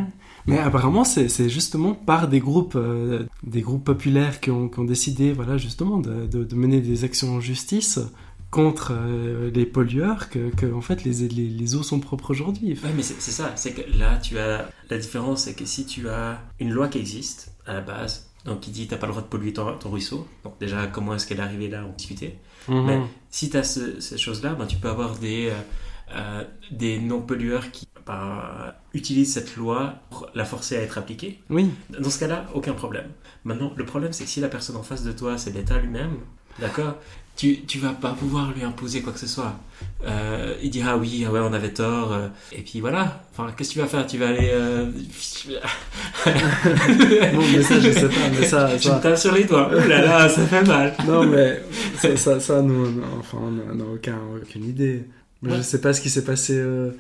Mais 0.47 0.57
apparemment, 0.59 1.03
c'est 1.03 1.27
c'est 1.27 1.50
justement 1.50 1.94
par 1.94 2.30
des 2.30 2.39
groupes, 2.39 2.75
euh, 2.77 3.25
des 3.44 3.59
groupes 3.62 3.83
populaires 3.83 4.39
qui 4.39 4.50
ont, 4.51 4.69
qui 4.69 4.80
ont 4.80 4.86
décidé, 4.86 5.33
voilà, 5.33 5.57
justement, 5.57 5.97
de, 5.97 6.27
de- 6.27 6.45
de 6.45 6.56
mener 6.56 6.80
des 6.80 7.03
actions 7.03 7.33
en 7.36 7.42
justice 7.42 8.00
contre 8.56 8.94
euh, 8.94 9.52
les 9.52 9.66
pollueurs 9.66 10.30
que, 10.30 10.50
que, 10.56 10.74
en 10.74 10.80
fait, 10.80 11.04
les, 11.04 11.28
les, 11.28 11.50
les 11.50 11.75
eaux 11.75 11.84
sont 11.84 12.00
propres 12.00 12.31
aujourd'hui. 12.31 12.80
Ouais, 12.86 12.92
mais 12.96 13.04
c'est 13.04 13.19
ça, 13.19 13.52
c'est 13.57 13.74
que 13.74 13.81
là, 13.98 14.16
tu 14.18 14.40
as. 14.40 14.69
La 14.90 14.98
différence, 14.98 15.44
c'est 15.44 15.56
que 15.56 15.66
si 15.66 15.86
tu 15.86 16.07
as 16.07 16.40
une 16.62 16.72
loi 16.72 16.88
qui 16.88 16.98
existe 17.00 17.54
à 17.68 17.74
la 17.74 17.81
base, 17.81 18.31
donc 18.46 18.62
qui 18.62 18.72
dit 18.72 18.88
t'as 18.88 18.96
pas 18.96 19.07
le 19.07 19.12
droit 19.12 19.22
de 19.22 19.28
polluer 19.28 19.52
ton, 19.52 19.78
ton 19.78 19.90
ruisseau, 19.90 20.25
donc 20.46 20.57
déjà, 20.57 20.88
comment 20.88 21.16
est-ce 21.16 21.28
qu'elle 21.28 21.40
est 21.40 21.44
arrivée 21.44 21.68
là, 21.68 21.84
on 21.86 21.94
discutait. 21.98 22.38
Mhm. 22.69 22.86
Mais 22.86 23.02
si 23.30 23.50
tu 23.50 23.57
as 23.57 23.63
ces 23.63 24.18
choses-là, 24.18 24.54
ben, 24.54 24.66
tu 24.68 24.78
peux 24.78 24.90
avoir 24.90 25.18
des, 25.18 25.50
euh, 25.50 26.16
euh, 26.16 26.44
des 26.72 26.98
non-pollueurs 26.98 27.72
qui 27.72 27.90
ben, 28.07 28.74
utilisent 28.94 29.34
cette 29.34 29.57
loi 29.57 29.96
pour 30.12 30.30
la 30.34 30.46
forcer 30.46 30.78
à 30.78 30.81
être 30.81 30.98
appliquée. 30.98 31.42
Oui, 31.50 31.69
Dans 31.90 32.10
ce 32.10 32.19
cas-là, 32.19 32.46
aucun 32.54 32.74
problème. 32.74 33.10
Maintenant, 33.44 33.74
le 33.75 33.86
problème, 33.86 34.13
c'est 34.13 34.24
que 34.24 34.30
si 34.30 34.40
la 34.40 34.48
personne 34.48 34.78
en 34.78 34.84
face 34.84 35.04
de 35.04 35.12
toi, 35.12 35.38
c'est 35.38 35.52
l'État 35.52 35.78
lui-même, 35.78 36.19
d'accord 36.60 36.96
tu, 37.36 37.62
tu 37.66 37.80
vas 37.80 37.90
pas 37.94 38.14
pouvoir 38.14 38.52
lui 38.56 38.64
imposer 38.64 39.02
quoi 39.02 39.12
que 39.14 39.20
ce 39.20 39.28
soit. 39.28 39.56
Euh, 40.08 40.56
il 40.64 40.70
dira 40.70 40.96
oui, 40.98 41.26
ah 41.28 41.32
ouais, 41.32 41.40
on 41.42 41.52
avait 41.54 41.74
tort. 41.74 42.14
euh, 42.14 42.28
et 42.54 42.62
puis 42.62 42.80
voilà. 42.80 43.24
Enfin, 43.34 43.52
qu'est-ce 43.58 43.70
que 43.70 43.74
tu 43.74 43.80
vas 43.80 43.88
faire? 43.88 44.08
Tu 44.08 44.18
vas 44.18 44.30
aller. 44.30 44.50
euh, 44.54 44.90
non, 47.34 47.42
mais 47.54 47.62
ça, 47.62 47.80
je 47.80 47.92
sais 47.92 48.08
pas, 48.08 48.30
mais 48.40 48.46
ça, 48.46 48.78
Je 48.78 48.84
ça- 48.84 48.98
me 48.98 49.02
tape 49.02 49.18
sur 49.18 49.34
les 49.34 49.44
doigts. 49.44 49.70
Ouh 49.70 49.88
là 49.88 50.02
là, 50.06 50.30
ça 50.30 50.46
fait 50.46 50.64
mal. 50.64 50.94
Non, 51.08 51.26
mais 51.26 51.62
ça, 51.98 52.16
ça, 52.18 52.40
ça, 52.40 52.62
nous, 52.62 52.86
on 52.88 53.20
enfin, 53.20 53.38
on 53.42 53.76
n'a 53.76 53.84
aucun, 53.86 54.18
aucune 54.42 54.66
idée. 54.66 55.04
Je 55.44 55.50
Ouais. 55.50 55.64
sais 55.64 55.81
pas 55.81 55.94
ce 55.94 56.02
qui 56.02 56.10
s'est 56.10 56.24
passé. 56.24 56.54
euh, 56.58 56.92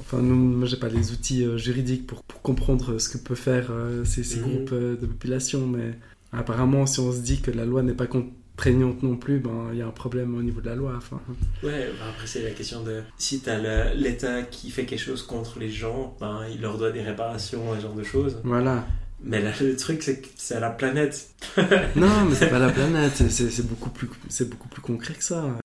Enfin, 0.00 0.18
nous, 0.22 0.34
moi, 0.34 0.66
j'ai 0.66 0.76
pas 0.78 0.88
les 0.88 1.10
outils 1.12 1.46
juridiques 1.58 2.06
pour, 2.06 2.22
pour 2.22 2.40
comprendre 2.42 2.98
ce 2.98 3.08
que 3.08 3.18
peut 3.18 3.34
faire 3.34 3.70
ces, 4.04 4.22
Mhm. 4.36 4.42
groupes 4.42 4.74
de 4.74 5.06
population, 5.06 5.66
mais 5.66 5.94
apparemment, 6.32 6.86
si 6.86 7.00
on 7.00 7.12
se 7.12 7.18
dit 7.20 7.40
que 7.40 7.50
la 7.50 7.64
loi 7.64 7.82
n'est 7.82 7.92
pas 7.94 8.06
contraignante 8.56 9.02
non 9.02 9.16
plus, 9.16 9.38
ben, 9.38 9.68
il 9.72 9.78
y 9.78 9.82
a 9.82 9.86
un 9.86 9.90
problème 9.90 10.34
au 10.36 10.42
niveau 10.42 10.60
de 10.60 10.66
la 10.68 10.74
loi. 10.76 10.94
Enfin, 10.96 11.20
Ouais, 11.62 11.90
bah 11.98 12.06
après 12.10 12.26
c'est 12.26 12.42
la 12.42 12.50
question 12.50 12.82
de 12.82 13.02
si 13.18 13.40
t'as 13.40 13.58
le- 13.58 13.96
l'État 14.00 14.42
qui 14.42 14.70
fait 14.70 14.84
quelque 14.84 15.00
chose 15.00 15.22
contre 15.22 15.58
les 15.58 15.70
gens, 15.70 16.16
ben 16.20 16.42
il 16.52 16.60
leur 16.60 16.78
doit 16.78 16.92
des 16.92 17.02
réparations, 17.02 17.74
ce 17.76 17.80
genre 17.80 17.94
de 17.94 18.04
choses. 18.04 18.38
voilà. 18.44 18.86
Mais 19.24 19.40
là, 19.40 19.52
le 19.60 19.76
truc 19.76 20.02
c'est 20.02 20.20
que 20.20 20.28
c'est 20.36 20.56
à 20.56 20.60
la 20.60 20.70
planète. 20.70 21.30
Non, 21.96 22.24
mais 22.28 22.34
c'est 22.34 22.50
pas 22.50 22.58
la 22.58 22.70
planète, 22.70 23.14
c'est- 23.30 23.66
beaucoup, 23.66 23.90
plus- 23.90 24.08
c'est 24.28 24.48
beaucoup 24.48 24.68
plus 24.68 24.82
concret 24.82 25.14
que 25.14 25.24
ça. 25.24 25.58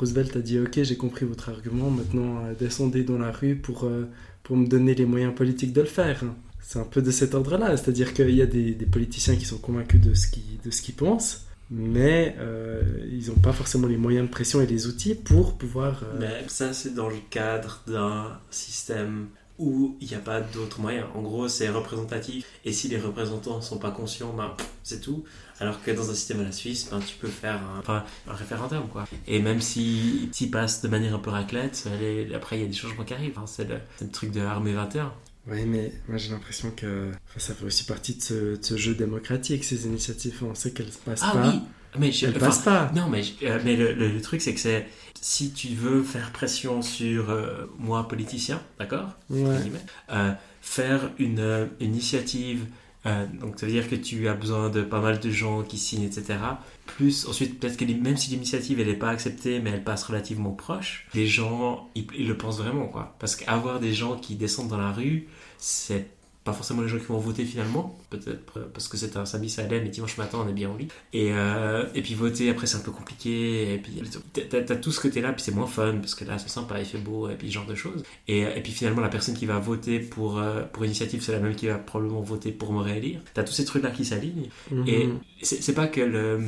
Roosevelt 0.00 0.34
a 0.36 0.40
dit 0.40 0.58
Ok, 0.58 0.82
j'ai 0.82 0.96
compris 0.96 1.24
votre 1.24 1.48
argument, 1.48 1.90
maintenant 1.90 2.44
euh, 2.44 2.54
descendez 2.58 3.04
dans 3.04 3.18
la 3.18 3.30
rue 3.30 3.54
pour, 3.56 3.84
euh, 3.84 4.08
pour 4.42 4.56
me 4.56 4.66
donner 4.66 4.94
les 4.94 5.06
moyens 5.06 5.34
politiques 5.34 5.72
de 5.72 5.80
le 5.82 5.86
faire. 5.86 6.22
C'est 6.66 6.78
un 6.78 6.84
peu 6.84 7.02
de 7.02 7.10
cet 7.10 7.34
ordre-là, 7.34 7.76
c'est-à-dire 7.76 8.14
qu'il 8.14 8.34
y 8.34 8.42
a 8.42 8.46
des, 8.46 8.74
politiciens 8.90 9.36
qui 9.36 9.44
sont 9.44 9.58
convaincus 9.58 10.00
de 10.00 10.14
ce 10.14 10.82
qu'ils 10.82 10.94
pensent, 10.94 11.44
mais 11.70 12.36
euh, 12.38 12.82
ils 13.10 13.28
n'ont 13.28 13.40
pas 13.40 13.52
forcément 13.52 13.86
les 13.86 13.96
moyens 13.96 14.26
de 14.26 14.30
pression 14.30 14.60
et 14.60 14.66
les 14.66 14.86
outils 14.86 15.14
pour 15.14 15.56
pouvoir. 15.56 16.02
euh, 16.04 16.16
Mais 16.20 16.44
ça 16.48 16.72
c'est 16.72 16.94
dans 16.94 17.08
le 17.08 17.16
cadre 17.30 17.82
d'un 17.86 18.38
système 18.50 19.26
où 19.58 19.96
il 20.00 20.08
n'y 20.08 20.14
a 20.14 20.18
pas 20.18 20.40
d'autres 20.40 20.80
moyens. 20.80 21.06
En 21.14 21.22
gros, 21.22 21.46
c'est 21.46 21.68
représentatif. 21.68 22.44
Et 22.64 22.72
si 22.72 22.88
les 22.88 22.98
représentants 22.98 23.60
sont 23.60 23.78
pas 23.78 23.92
conscients, 23.92 24.32
ben, 24.32 24.52
c'est 24.82 25.00
tout. 25.00 25.24
Alors 25.60 25.80
que 25.80 25.92
dans 25.92 26.10
un 26.10 26.14
système 26.14 26.40
à 26.40 26.42
la 26.42 26.52
Suisse, 26.52 26.88
ben, 26.90 26.98
tu 26.98 27.14
peux 27.16 27.28
faire 27.28 27.60
un, 27.86 28.04
référendum. 28.26 28.88
Quoi. 28.88 29.04
Et 29.28 29.40
même 29.40 29.60
si 29.60 30.28
s'il 30.32 30.50
passe 30.50 30.82
de 30.82 30.88
manière 30.88 31.14
un 31.14 31.20
peu 31.20 31.30
raclette, 31.30 31.88
après 32.34 32.58
il 32.58 32.62
y 32.62 32.64
a 32.64 32.68
des 32.68 32.72
changements 32.72 33.04
qui 33.04 33.14
arrivent. 33.14 33.38
Hein. 33.38 33.46
C'est 33.46 33.68
le, 33.68 33.76
le 34.00 34.08
truc 34.08 34.32
de 34.32 34.40
Armée 34.40 34.72
21. 34.72 35.12
Oui, 35.46 35.66
mais 35.66 35.92
moi 36.08 36.16
j'ai 36.16 36.30
l'impression 36.30 36.70
que 36.70 37.10
enfin, 37.28 37.38
ça 37.38 37.54
fait 37.54 37.64
aussi 37.66 37.84
partie 37.84 38.14
de 38.16 38.22
ce, 38.22 38.34
de 38.56 38.58
ce 38.62 38.76
jeu 38.78 38.94
démocratique, 38.94 39.62
ces 39.64 39.86
initiatives. 39.86 40.42
On 40.42 40.54
sait 40.54 40.72
qu'elles 40.72 40.86
ne 40.86 40.90
passent 40.92 41.20
Ah 41.22 41.32
pas. 41.34 41.48
oui, 41.48 41.60
mais 41.98 42.12
je, 42.12 42.26
Elles 42.26 42.36
enfin, 42.36 42.46
passent 42.46 42.62
pas. 42.62 42.90
Non, 42.94 43.08
mais, 43.10 43.22
je- 43.22 43.34
euh, 43.44 43.60
mais 43.62 43.76
le, 43.76 43.92
le- 43.92 44.08
le 44.08 44.20
truc, 44.22 44.40
c'est 44.40 44.54
que 44.54 44.60
c'est 44.60 44.86
si 45.20 45.52
tu 45.52 45.68
veux 45.68 46.02
faire 46.02 46.32
pression 46.32 46.80
sur 46.80 47.28
euh, 47.30 47.66
moi, 47.78 48.08
politicien, 48.08 48.62
d'accord? 48.78 49.10
Ouais. 49.28 49.70
euh, 50.10 50.32
Faire 50.62 51.10
une 51.18 51.68
initiative, 51.78 52.64
euh, 53.06 53.26
donc 53.26 53.58
ça 53.58 53.66
veut 53.66 53.72
dire 53.72 53.88
que 53.88 53.96
tu 53.96 54.28
as 54.28 54.34
besoin 54.34 54.70
de 54.70 54.82
pas 54.82 55.00
mal 55.00 55.20
de 55.20 55.30
gens 55.30 55.62
qui 55.62 55.78
signent, 55.78 56.04
etc. 56.04 56.38
Plus 56.86 57.26
ensuite, 57.28 57.60
peut-être 57.60 57.76
que 57.76 57.84
même 57.84 58.16
si 58.16 58.30
l'initiative 58.30 58.80
elle 58.80 58.88
n'est 58.88 58.94
pas 58.94 59.10
acceptée, 59.10 59.60
mais 59.60 59.70
elle 59.70 59.84
passe 59.84 60.04
relativement 60.04 60.52
proche, 60.52 61.06
les 61.14 61.26
gens 61.26 61.90
ils 61.94 62.26
le 62.26 62.36
pensent 62.36 62.58
vraiment, 62.58 62.86
quoi. 62.86 63.14
Parce 63.18 63.36
qu'avoir 63.36 63.80
des 63.80 63.92
gens 63.92 64.16
qui 64.16 64.36
descendent 64.36 64.68
dans 64.68 64.78
la 64.78 64.92
rue, 64.92 65.28
c'est 65.58 66.08
pas 66.44 66.52
forcément 66.52 66.82
les 66.82 66.88
gens 66.88 66.98
qui 66.98 67.06
vont 67.06 67.18
voter 67.18 67.44
finalement, 67.44 67.98
peut-être 68.10 68.58
euh, 68.58 68.64
parce 68.72 68.86
que 68.88 68.96
c'est 68.98 69.16
un 69.16 69.24
samedi 69.24 69.48
ça 69.48 69.62
allait, 69.62 69.80
mais 69.80 69.88
dimanche 69.88 70.18
matin 70.18 70.38
on 70.44 70.48
est 70.48 70.52
bien 70.52 70.70
au 70.70 70.76
lit. 70.76 70.88
Et, 71.14 71.30
euh, 71.32 71.86
et 71.94 72.02
puis 72.02 72.14
voter 72.14 72.50
après 72.50 72.66
c'est 72.66 72.76
un 72.76 72.80
peu 72.80 72.90
compliqué, 72.90 73.74
et 73.74 73.78
puis 73.78 74.00
t'as, 74.50 74.60
t'as 74.62 74.76
tout 74.76 74.92
ce 74.92 75.00
côté-là, 75.00 75.32
puis 75.32 75.42
c'est 75.42 75.54
moins 75.54 75.66
fun 75.66 75.94
parce 76.00 76.14
que 76.14 76.24
là 76.24 76.38
c'est 76.38 76.50
sympa, 76.50 76.78
il 76.78 76.84
fait 76.84 76.98
beau, 76.98 77.28
et 77.30 77.34
puis 77.34 77.48
ce 77.48 77.54
genre 77.54 77.66
de 77.66 77.74
choses. 77.74 78.02
Et, 78.28 78.40
et 78.40 78.60
puis 78.62 78.72
finalement 78.72 79.00
la 79.00 79.08
personne 79.08 79.34
qui 79.34 79.46
va 79.46 79.58
voter 79.58 80.00
pour, 80.00 80.38
euh, 80.38 80.62
pour 80.72 80.84
initiative 80.84 81.22
c'est 81.22 81.32
la 81.32 81.38
même 81.40 81.54
qui 81.54 81.66
va 81.66 81.76
probablement 81.78 82.20
voter 82.20 82.52
pour 82.52 82.72
me 82.72 82.80
réélire. 82.82 83.20
T'as 83.32 83.42
tous 83.44 83.52
ces 83.54 83.64
trucs-là 83.64 83.90
qui 83.90 84.04
s'alignent. 84.04 84.50
Mhm. 84.70 84.84
Et 84.88 85.08
c'est, 85.42 85.62
c'est 85.62 85.74
pas 85.74 85.86
que, 85.86 86.00
le, 86.02 86.40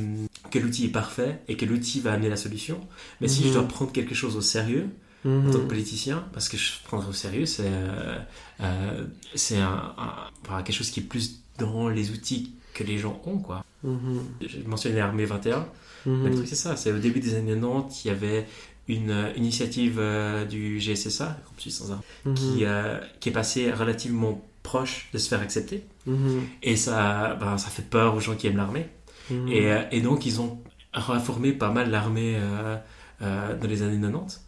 que 0.51 0.59
l'outil 0.59 0.85
est 0.85 0.89
parfait 0.89 1.39
et 1.47 1.55
que 1.57 1.65
l'outil 1.65 2.01
va 2.01 2.13
amener 2.13 2.29
la 2.29 2.37
solution, 2.37 2.79
mais 3.19 3.27
si 3.27 3.41
Mhm. 3.41 3.47
je 3.47 3.53
dois 3.53 3.67
prendre 3.67 3.91
quelque 3.91 4.13
chose 4.15 4.35
au 4.35 4.41
sérieux, 4.41 4.87
en 5.27 5.43
tant 5.51 5.51
que 5.51 5.57
Mhm. 5.63 5.67
politicien, 5.67 6.23
parce 6.33 6.47
que 6.49 6.57
je 6.57 6.71
prendrais 6.85 7.07
au 7.09 7.13
sérieux, 7.13 7.45
c'est 7.45 7.63
euh, 7.67 8.17
euh, 8.61 9.05
c'est 9.35 9.57
un, 9.57 9.93
un- 9.97 10.13
enfin, 10.45 10.63
quelque 10.63 10.75
chose 10.75 10.89
qui 10.91 11.01
est 11.01 11.03
plus 11.03 11.39
dans 11.59 11.89
les 11.89 12.11
outils 12.11 12.53
que 12.73 12.83
les 12.83 12.97
gens 12.97 13.21
ont, 13.25 13.37
quoi. 13.39 13.63
Mhm. 13.83 14.21
J'ai 14.41 14.63
mentionné 14.63 14.97
l'armée 14.97 15.25
21, 15.25 15.67
mais 16.05 16.13
le 16.23 16.29
Mhm. 16.29 16.35
truc 16.35 16.47
c'est 16.47 16.55
ça, 16.55 16.75
c'est 16.77 16.91
au 16.91 16.99
début 16.99 17.19
des 17.19 17.35
années 17.35 17.53
90, 17.55 18.05
il 18.05 18.07
y 18.07 18.11
avait 18.11 18.47
une 18.87 19.09
euh, 19.11 19.31
initiative 19.35 19.97
euh, 19.99 20.45
du 20.45 20.79
GSSA, 20.79 21.37
groupe 21.45 21.59
suisse 21.59 21.77
sans 21.77 21.91
armes, 21.91 22.01
qui, 22.35 22.63
euh, 22.63 22.97
qui 23.19 23.29
est 23.29 23.33
passée 23.33 23.71
relativement 23.71 24.41
proche 24.63 25.09
de 25.13 25.17
se 25.17 25.27
faire 25.29 25.41
accepter, 25.41 25.83
et 26.63 26.75
ça, 26.77 27.35
ben, 27.39 27.57
ça 27.57 27.69
fait 27.69 27.83
peur 27.89 28.15
aux 28.15 28.19
gens 28.21 28.35
qui 28.35 28.47
aiment 28.47 28.57
l'armée. 28.57 28.87
Et, 29.49 29.69
et 29.91 29.99
donc, 30.01 30.25
ils 30.25 30.39
ont 30.39 30.59
reformé 30.93 31.51
pas 31.51 31.69
mal 31.69 31.89
l'armée 31.91 32.37
dans 33.21 33.67
les 33.67 33.81
années 33.81 33.99
90. 33.99 34.41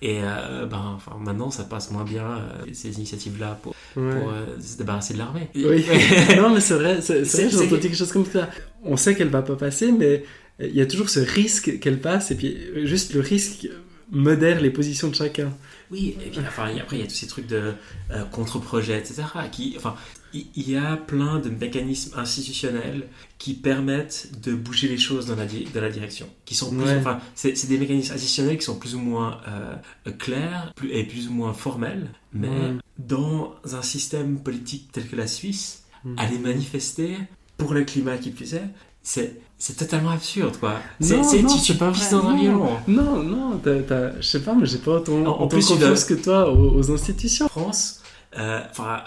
Et 0.00 0.20
euh, 0.22 0.66
ben, 0.66 0.92
enfin, 0.96 1.16
maintenant, 1.20 1.50
ça 1.50 1.64
passe 1.64 1.90
moins 1.90 2.04
bien, 2.04 2.24
euh, 2.24 2.64
ces 2.72 2.94
initiatives-là, 2.96 3.58
pour, 3.62 3.74
Ouais. 3.96 4.20
pour 4.20 4.30
euh, 4.30 4.44
se 4.60 4.76
débarrasser 4.78 5.14
de 5.14 5.18
l'armée. 5.18 5.48
Oui, 5.56 5.84
non, 6.36 6.54
mais 6.54 6.60
c'est 6.60 6.74
vrai, 6.74 7.00
c'est 7.00 7.22
vrai, 7.22 7.48
j'ai 7.50 7.56
entendu 7.56 7.68
que- 7.70 7.74
quelque 7.82 7.96
chose 7.96 8.12
comme 8.12 8.24
ça. 8.26 8.48
On 8.84 8.96
sait 8.96 9.14
qu'elle 9.16 9.28
va 9.28 9.42
pas 9.42 9.56
passer, 9.56 9.90
mais 9.90 10.24
il 10.60 10.74
y 10.74 10.80
a 10.80 10.86
toujours 10.86 11.08
ce 11.10 11.20
risque 11.20 11.80
qu'elle 11.80 11.98
passe, 12.00 12.30
et 12.30 12.36
puis 12.36 12.56
juste 12.84 13.12
le 13.14 13.20
risque 13.20 13.68
modère 14.10 14.60
les 14.60 14.70
positions 14.70 15.08
de 15.08 15.14
chacun. 15.14 15.52
Oui, 15.90 16.16
et 16.24 16.30
puis 16.30 16.40
enfin, 16.40 16.68
après, 16.80 16.96
il 16.96 17.00
y 17.00 17.02
a 17.02 17.06
tous 17.06 17.14
ces 17.14 17.26
trucs 17.26 17.46
de 17.46 17.74
euh, 18.10 18.24
contre-projet, 18.24 18.98
etc. 18.98 19.22
Qui, 19.50 19.74
enfin, 19.78 19.94
il 20.34 20.68
y 20.70 20.76
a 20.76 20.96
plein 20.96 21.38
de 21.38 21.48
mécanismes 21.48 22.18
institutionnels 22.18 23.08
qui 23.38 23.54
permettent 23.54 24.28
de 24.42 24.54
bouger 24.54 24.88
les 24.88 24.98
choses 24.98 25.24
dans 25.26 25.36
la, 25.36 25.46
di- 25.46 25.66
dans 25.72 25.80
la 25.80 25.88
direction. 25.90 26.28
Qui 26.44 26.54
sont 26.54 26.70
plus, 26.70 26.80
Ouais. 26.84 26.96
enfin, 26.98 27.20
c'est 27.34 27.66
des 27.68 27.78
mécanismes 27.78 28.12
institutionnels 28.14 28.58
qui 28.58 28.64
sont 28.64 28.78
plus 28.78 28.94
ou 28.94 28.98
moins 29.00 29.40
euh, 29.48 30.10
clairs 30.18 30.72
plus, 30.76 30.92
et 30.92 31.04
plus 31.04 31.28
ou 31.28 31.32
moins 31.32 31.54
formels. 31.54 32.08
Mais 32.34 32.48
Ouais. 32.48 32.74
dans 32.98 33.54
un 33.72 33.82
système 33.82 34.38
politique 34.40 34.90
tel 34.92 35.08
que 35.08 35.16
la 35.16 35.26
Suisse, 35.26 35.84
Mhm. 36.04 36.14
aller 36.18 36.38
manifester 36.38 37.16
pour 37.56 37.74
le 37.74 37.82
climat 37.84 38.18
qui 38.18 38.30
plus 38.30 38.54
est, 38.54 38.62
c'est 39.08 39.40
c'est 39.60 39.76
totalement 39.76 40.10
absurde, 40.10 40.56
quoi. 40.60 40.74
C'est 41.00 41.16
Non, 41.16 41.24
c'est- 41.24 41.42
tu, 41.64 41.74
pas 41.74 41.90
vrai, 41.90 42.10
dans 42.12 42.26
un 42.28 42.30
non. 42.36 42.40
violon. 42.40 42.68
Non, 42.86 43.60
je 43.64 44.22
sais 44.22 44.40
pas, 44.42 44.54
mais 44.54 44.66
j'ai 44.66 44.78
pas 44.78 44.92
autant, 44.92 45.14
En- 45.24 45.34
autant 45.34 45.48
plus, 45.48 45.66
confiance 45.66 46.04
a- 46.04 46.08
que 46.08 46.14
toi 46.14 46.52
aux, 46.52 46.78
aux 46.78 46.90
institutions. 46.92 47.48
France, 47.48 48.00
euh, 48.38 48.60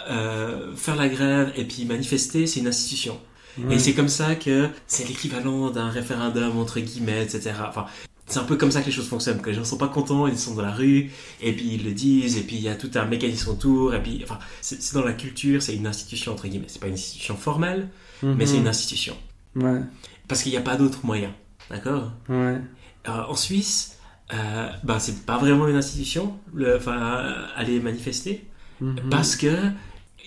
euh, 0.10 0.76
faire 0.76 0.96
la 0.98 1.08
grève 1.08 1.54
et 1.56 1.64
puis 1.66 1.86
manifester, 1.86 2.48
c'est 2.48 2.60
une 2.60 2.68
institution. 2.68 3.18
Ouais. 3.60 3.76
Et 3.76 3.80
c'est 3.80 3.94
comme 3.94 4.10
ça 4.10 4.36
que 4.36 4.68
c'est 4.88 5.08
l'équivalent 5.08 5.70
d'un 5.70 5.90
référendum, 5.90 6.58
entre 6.58 6.80
guillemets, 6.82 7.24
etc. 7.24 7.52
Enfin, 7.70 7.86
c'est 8.28 8.40
un 8.40 8.44
peu 8.44 8.58
comme 8.58 8.72
ça 8.72 8.82
que 8.82 8.88
les 8.88 8.92
choses 8.92 9.08
fonctionnent. 9.08 9.40
Que 9.42 9.50
les 9.52 9.56
gens 9.56 9.64
sont 9.64 9.78
pas 9.78 9.88
contents, 9.90 10.28
ils 10.28 10.38
sont 10.38 10.56
dans 10.56 10.62
la 10.64 10.72
rue, 10.72 11.12
et 11.42 11.54
puis 11.54 11.76
ils 11.76 11.84
le 11.86 11.92
disent, 11.94 12.36
et 12.38 12.42
puis 12.42 12.56
il 12.58 12.62
y 12.64 12.68
a 12.70 12.76
tout 12.76 12.92
un 12.96 13.06
mécanisme 13.06 13.52
autour, 13.52 13.94
et 13.96 14.02
puis, 14.04 14.20
enfin, 14.24 14.40
c'est 14.62 14.94
dans 14.96 15.04
la 15.06 15.14
culture, 15.14 15.62
c'est 15.62 15.76
une 15.76 15.88
institution, 15.88 16.34
entre 16.34 16.48
guillemets. 16.48 16.68
C'est 16.68 16.80
pas 16.82 16.88
une 16.88 16.94
institution 16.96 17.38
formelle, 17.38 17.88
mais 18.24 18.34
Mhm. 18.34 18.46
c'est 18.46 18.58
une 18.58 18.68
institution. 18.68 19.16
Ouais, 19.56 19.82
Parce 20.28 20.44
qu'il 20.44 20.52
n'y 20.52 20.58
a 20.58 20.62
pas 20.62 20.78
d'autre 20.78 21.00
moyen. 21.06 21.34
D'accord? 21.70 22.12
Ouais. 22.30 22.60
Euh, 23.08 23.24
En 23.28 23.36
Suisse, 23.36 23.98
euh, 24.34 24.70
ben, 24.84 25.00
c'est 25.00 25.26
pas 25.26 25.38
vraiment 25.38 25.68
une 25.68 25.76
institution, 25.76 26.38
le, 26.54 26.78
enfin, 26.78 27.34
aller 27.56 27.80
manifester. 27.80 28.46
Mhm. 28.80 28.96
Parce 29.10 29.36
que 29.36 29.50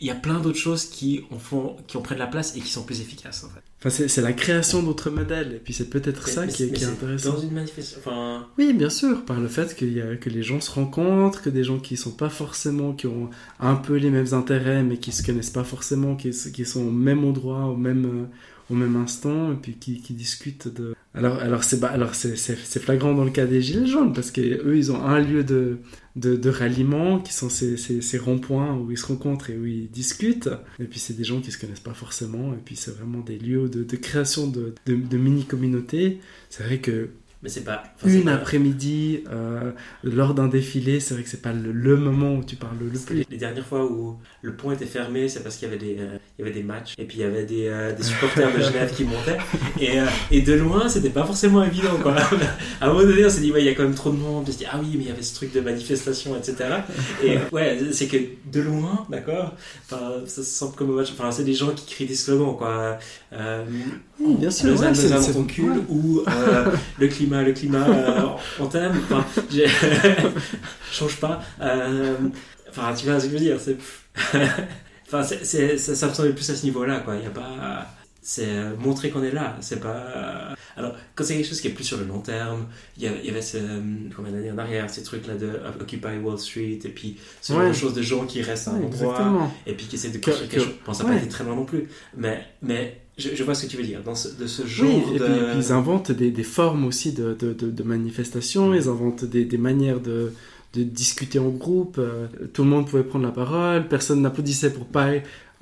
il 0.00 0.08
y 0.08 0.10
a 0.10 0.14
plein 0.16 0.40
d'autres 0.40 0.58
choses 0.58 0.86
qui 0.86 1.22
en 1.30 1.38
font, 1.38 1.76
qui 1.86 1.96
en 1.96 2.00
prennent 2.02 2.18
la 2.18 2.26
place 2.26 2.56
et 2.56 2.60
qui 2.60 2.68
sont 2.68 2.82
plus 2.82 3.00
efficaces 3.00 3.44
en 3.44 3.48
fait. 3.48 3.60
Enfin, 3.78 3.90
c'est 3.90 4.08
c'est 4.08 4.22
la 4.22 4.32
création 4.32 4.82
d'autres 4.82 5.08
modèles, 5.08 5.52
et 5.52 5.58
puis 5.58 5.72
c'est 5.72 5.88
peut-être 5.88 6.26
ça 6.26 6.44
Mais- 6.46 6.52
qui 6.52 6.64
est, 6.64 6.66
mais 6.66 6.72
qui 6.72 6.82
est 6.82 6.86
c'est 6.86 6.92
intéressant. 6.92 7.32
Dans 7.34 7.40
une 7.40 7.52
manifestation, 7.52 8.00
enfin, 8.04 8.46
Oui, 8.58 8.72
bien 8.72 8.90
sûr, 8.90 9.24
par 9.24 9.38
le 9.38 9.46
fait 9.48 9.74
qu'il 9.76 9.92
y 9.92 10.00
a, 10.02 10.16
que 10.16 10.28
les 10.30 10.42
gens 10.42 10.60
se 10.60 10.70
rencontrent, 10.72 11.42
que 11.42 11.50
des 11.50 11.62
gens 11.62 11.78
qui 11.78 11.96
sont 11.96 12.10
pas 12.10 12.28
forcément, 12.28 12.92
qui 12.92 13.06
ont 13.06 13.30
un 13.60 13.76
peu 13.76 13.94
les 13.94 14.10
mêmes 14.10 14.32
intérêts, 14.34 14.82
mais 14.82 14.96
qui 14.98 15.12
se 15.12 15.22
connaissent 15.24 15.50
pas 15.50 15.64
forcément, 15.64 16.16
qui, 16.16 16.30
qui 16.30 16.64
sont 16.66 16.82
au 16.86 16.90
même 16.90 17.24
endroit, 17.24 17.66
au 17.66 17.76
même, 17.76 18.04
euh, 18.04 18.24
au 18.70 18.74
même 18.74 18.96
instant, 18.96 19.52
et 19.52 19.56
puis 19.56 19.74
qui, 19.74 20.14
discutent 20.14 20.68
de... 20.68 20.94
Alors, 21.14 21.38
alors 21.38 21.62
c'est 21.64 21.78
bah, 21.78 21.88
alors 21.88 22.14
c'est 22.14 22.36
flagrant 22.80 23.14
dans 23.14 23.24
le 23.24 23.30
cas 23.30 23.46
des 23.46 23.62
Gilets 23.62 23.86
jaunes, 23.86 24.12
parce 24.12 24.30
qu'eux, 24.30 24.76
ils 24.76 24.90
ont 24.90 25.02
un 25.04 25.20
lieu 25.20 25.44
de, 25.44 25.78
de, 26.16 26.50
ralliement, 26.50 27.20
qui 27.20 27.32
sont 27.32 27.48
ces, 27.48 27.76
ces, 27.76 28.00
ces 28.00 28.18
ronds-points 28.18 28.76
où 28.76 28.90
ils 28.90 28.98
se 28.98 29.06
rencontrent 29.06 29.50
et 29.50 29.56
où 29.56 29.66
ils 29.66 29.90
discutent, 29.90 30.50
et 30.80 30.84
puis 30.84 30.98
c'est 30.98 31.14
des 31.14 31.24
gens 31.24 31.40
qui 31.40 31.52
se 31.52 31.58
connaissent 31.58 31.80
pas 31.80 31.94
forcément, 31.94 32.54
et 32.54 32.60
puis 32.64 32.76
c'est 32.76 32.92
vraiment 32.92 33.20
des 33.20 33.38
lieux 33.38 33.68
de, 33.68 33.84
de 33.84 33.96
création 33.96 34.48
de, 34.48 34.74
de 34.86 35.16
mini-communautés. 35.16 36.20
C'est 36.48 36.64
vrai 36.64 36.78
que 36.78 37.10
mais 37.44 37.50
c'est 37.50 37.60
pas. 37.60 37.82
une 38.06 38.30
après-midi 38.30 39.22
euh, 39.30 39.72
lors 40.02 40.32
d'un 40.32 40.48
défilé, 40.48 40.98
c'est 40.98 41.12
vrai 41.12 41.22
que 41.22 41.28
c'est 41.28 41.42
pas 41.42 41.52
le, 41.52 41.72
le 41.72 41.96
moment 41.96 42.34
où 42.36 42.42
tu 42.42 42.56
parles 42.56 42.76
le 42.80 42.98
plus. 42.98 43.26
Les, 43.30 43.36
dernières 43.36 43.66
fois 43.66 43.84
où 43.84 44.16
le 44.40 44.56
pont 44.56 44.72
était 44.72 44.86
fermé, 44.86 45.28
c'est 45.28 45.42
parce 45.42 45.56
qu'il 45.56 45.68
y 45.68 45.70
avait 45.70 45.78
des, 45.78 45.96
euh, 46.00 46.16
il 46.38 46.42
y 46.42 46.48
avait 46.48 46.56
des 46.58 46.62
matchs 46.62 46.94
et 46.96 47.04
puis 47.04 47.18
il 47.18 47.20
y 47.20 47.24
avait 47.24 47.44
des, 47.44 47.66
euh, 47.66 47.94
des 47.94 48.02
supporters 48.02 48.50
de 48.50 48.62
Genève 48.62 48.94
qui 48.94 49.04
montaient 49.04 49.36
et, 49.78 49.98
et 50.30 50.40
de 50.40 50.54
loin 50.54 50.88
c'était 50.88 51.10
pas 51.10 51.26
forcément 51.26 51.62
évident 51.62 51.98
quoi. 52.02 52.16
À 52.80 52.86
un 52.86 52.92
moment 52.94 53.04
donné 53.04 53.26
on 53.26 53.28
s'est 53.28 53.42
dit 53.42 53.52
ouais 53.52 53.60
il 53.60 53.66
y 53.66 53.68
a 53.68 53.74
quand 53.74 53.82
même 53.82 53.94
trop 53.94 54.10
de 54.10 54.16
monde, 54.16 54.44
on 54.48 54.50
s'est 54.50 54.58
dit 54.58 54.66
ah 54.70 54.80
oui 54.80 54.94
mais 54.96 55.04
il 55.04 55.08
y 55.08 55.12
avait 55.12 55.22
ce 55.22 55.34
truc 55.34 55.52
de 55.52 55.60
manifestation 55.60 56.34
etc. 56.36 56.56
Et 57.22 57.36
ouais 57.52 57.78
c'est 57.92 58.06
que 58.06 58.16
de 58.50 58.60
loin 58.62 59.06
d'accord, 59.10 59.54
ça 59.86 60.42
semble 60.42 60.74
comme 60.76 60.92
un 60.92 60.94
match, 60.94 61.10
enfin 61.12 61.30
c'est 61.30 61.44
des 61.44 61.52
gens 61.54 61.72
qui 61.72 61.84
crient 61.84 62.06
des 62.06 62.14
slogans 62.14 62.56
quoi. 62.56 62.98
Oui, 64.20 64.34
bien 64.36 64.50
sûr, 64.50 64.78
ouais, 64.78 64.94
c'est- 64.94 65.32
ton 65.32 65.44
cul 65.44 65.64
ou 65.88 66.22
le 67.00 67.08
climat, 67.08 67.33
le 67.42 67.52
climat, 67.52 67.86
euh, 67.88 68.20
on 68.60 68.66
t'aime. 68.66 69.00
Enfin, 69.10 69.24
change 70.92 71.16
pas. 71.16 71.40
Euh, 71.60 72.16
Enfin, 72.76 72.92
tu 72.92 73.06
vois 73.06 73.20
ce 73.20 73.26
que 73.26 73.30
je 73.30 73.34
veux 73.36 73.40
dire. 73.40 73.56
C'est, 73.60 73.76
enfin, 75.06 75.22
c'est, 75.22 75.44
c'est- 75.44 75.78
ça, 75.78 75.94
ça 75.94 76.08
me 76.08 76.12
semble 76.12 76.34
plus 76.34 76.50
à 76.50 76.56
ce 76.56 76.64
niveau-là, 76.64 77.00
quoi. 77.00 77.14
Il 77.14 77.22
y 77.22 77.26
a 77.26 77.30
pas. 77.30 77.86
C'est 78.26 78.46
euh, 78.48 78.74
montrer 78.78 79.10
qu'on 79.10 79.22
est 79.22 79.30
là. 79.32 79.54
C'est 79.60 79.80
pas. 79.80 80.54
Alors, 80.78 80.94
quand 81.14 81.24
c'est 81.24 81.34
quelque 81.36 81.46
chose 81.46 81.60
qui 81.60 81.68
est 81.68 81.72
plus 81.72 81.84
sur 81.84 81.98
le 81.98 82.06
long 82.06 82.20
terme, 82.20 82.64
il 82.96 83.02
y 83.02 83.06
avait, 83.06 83.18
il 83.22 83.26
y 83.26 83.30
avait 83.30 83.42
ce, 83.42 83.58
euh, 83.58 83.80
combien 84.16 84.32
d'années 84.32 84.50
en 84.50 84.56
arrière, 84.56 84.88
ces 84.88 85.02
trucs-là 85.02 85.34
de 85.34 85.50
Occupy 85.78 86.16
Wall 86.22 86.38
Street, 86.38 86.78
et 86.84 86.88
puis 86.88 87.18
ce 87.42 87.52
genre 87.52 87.60
Ouais. 87.62 87.68
de 87.68 87.74
choses 87.74 87.92
de 87.92 88.00
gens 88.00 88.24
qui 88.24 88.40
restent 88.40 88.68
à 88.68 88.70
un 88.70 88.78
Ouais, 88.78 88.86
endroit, 88.86 89.10
exactement. 89.12 89.52
et 89.66 89.74
puis 89.74 89.84
qui 89.86 89.96
essaient 89.96 90.08
de 90.08 90.16
construire 90.24 90.48
quelque 90.48 90.60
que- 90.62 90.66
chose. 90.70 90.74
Bon, 90.86 90.94
ça 90.94 91.02
n'a 91.04 91.10
pas 91.10 91.14
ouais. 91.16 91.20
été 91.22 91.28
très 91.28 91.44
loin 91.44 91.54
non 91.54 91.66
plus, 91.66 91.86
mais, 92.16 92.42
mais 92.62 92.98
je, 93.18 93.28
je 93.34 93.44
vois 93.44 93.54
ce 93.54 93.66
que 93.66 93.70
tu 93.70 93.76
veux 93.76 93.84
dire. 93.84 94.02
Dans 94.02 94.14
ce, 94.14 94.28
de 94.34 94.46
ce 94.46 94.66
genre 94.66 94.88
Oui, 94.88 95.16
et 95.16 95.18
de. 95.18 95.24
puis, 95.26 95.34
et 95.34 95.38
puis 95.50 95.58
ils 95.58 95.72
inventent 95.72 96.10
des, 96.10 96.30
des 96.30 96.42
formes 96.44 96.86
aussi 96.86 97.12
de, 97.12 97.34
de, 97.34 97.52
de, 97.52 97.70
de 97.70 97.82
manifestations, 97.82 98.72
ils 98.74 98.88
inventent 98.88 99.26
des, 99.26 99.44
des 99.44 99.58
manières 99.58 100.00
de, 100.00 100.32
de 100.72 100.82
discuter 100.82 101.38
en 101.38 101.50
groupe. 101.50 101.96
euh, 101.98 102.26
tout 102.54 102.64
le 102.64 102.70
monde 102.70 102.88
pouvait 102.88 103.04
prendre 103.04 103.26
la 103.26 103.32
parole, 103.32 103.86
personne 103.86 104.22
n'applaudissait 104.22 104.70
pour 104.72 104.86
pas 104.86 105.08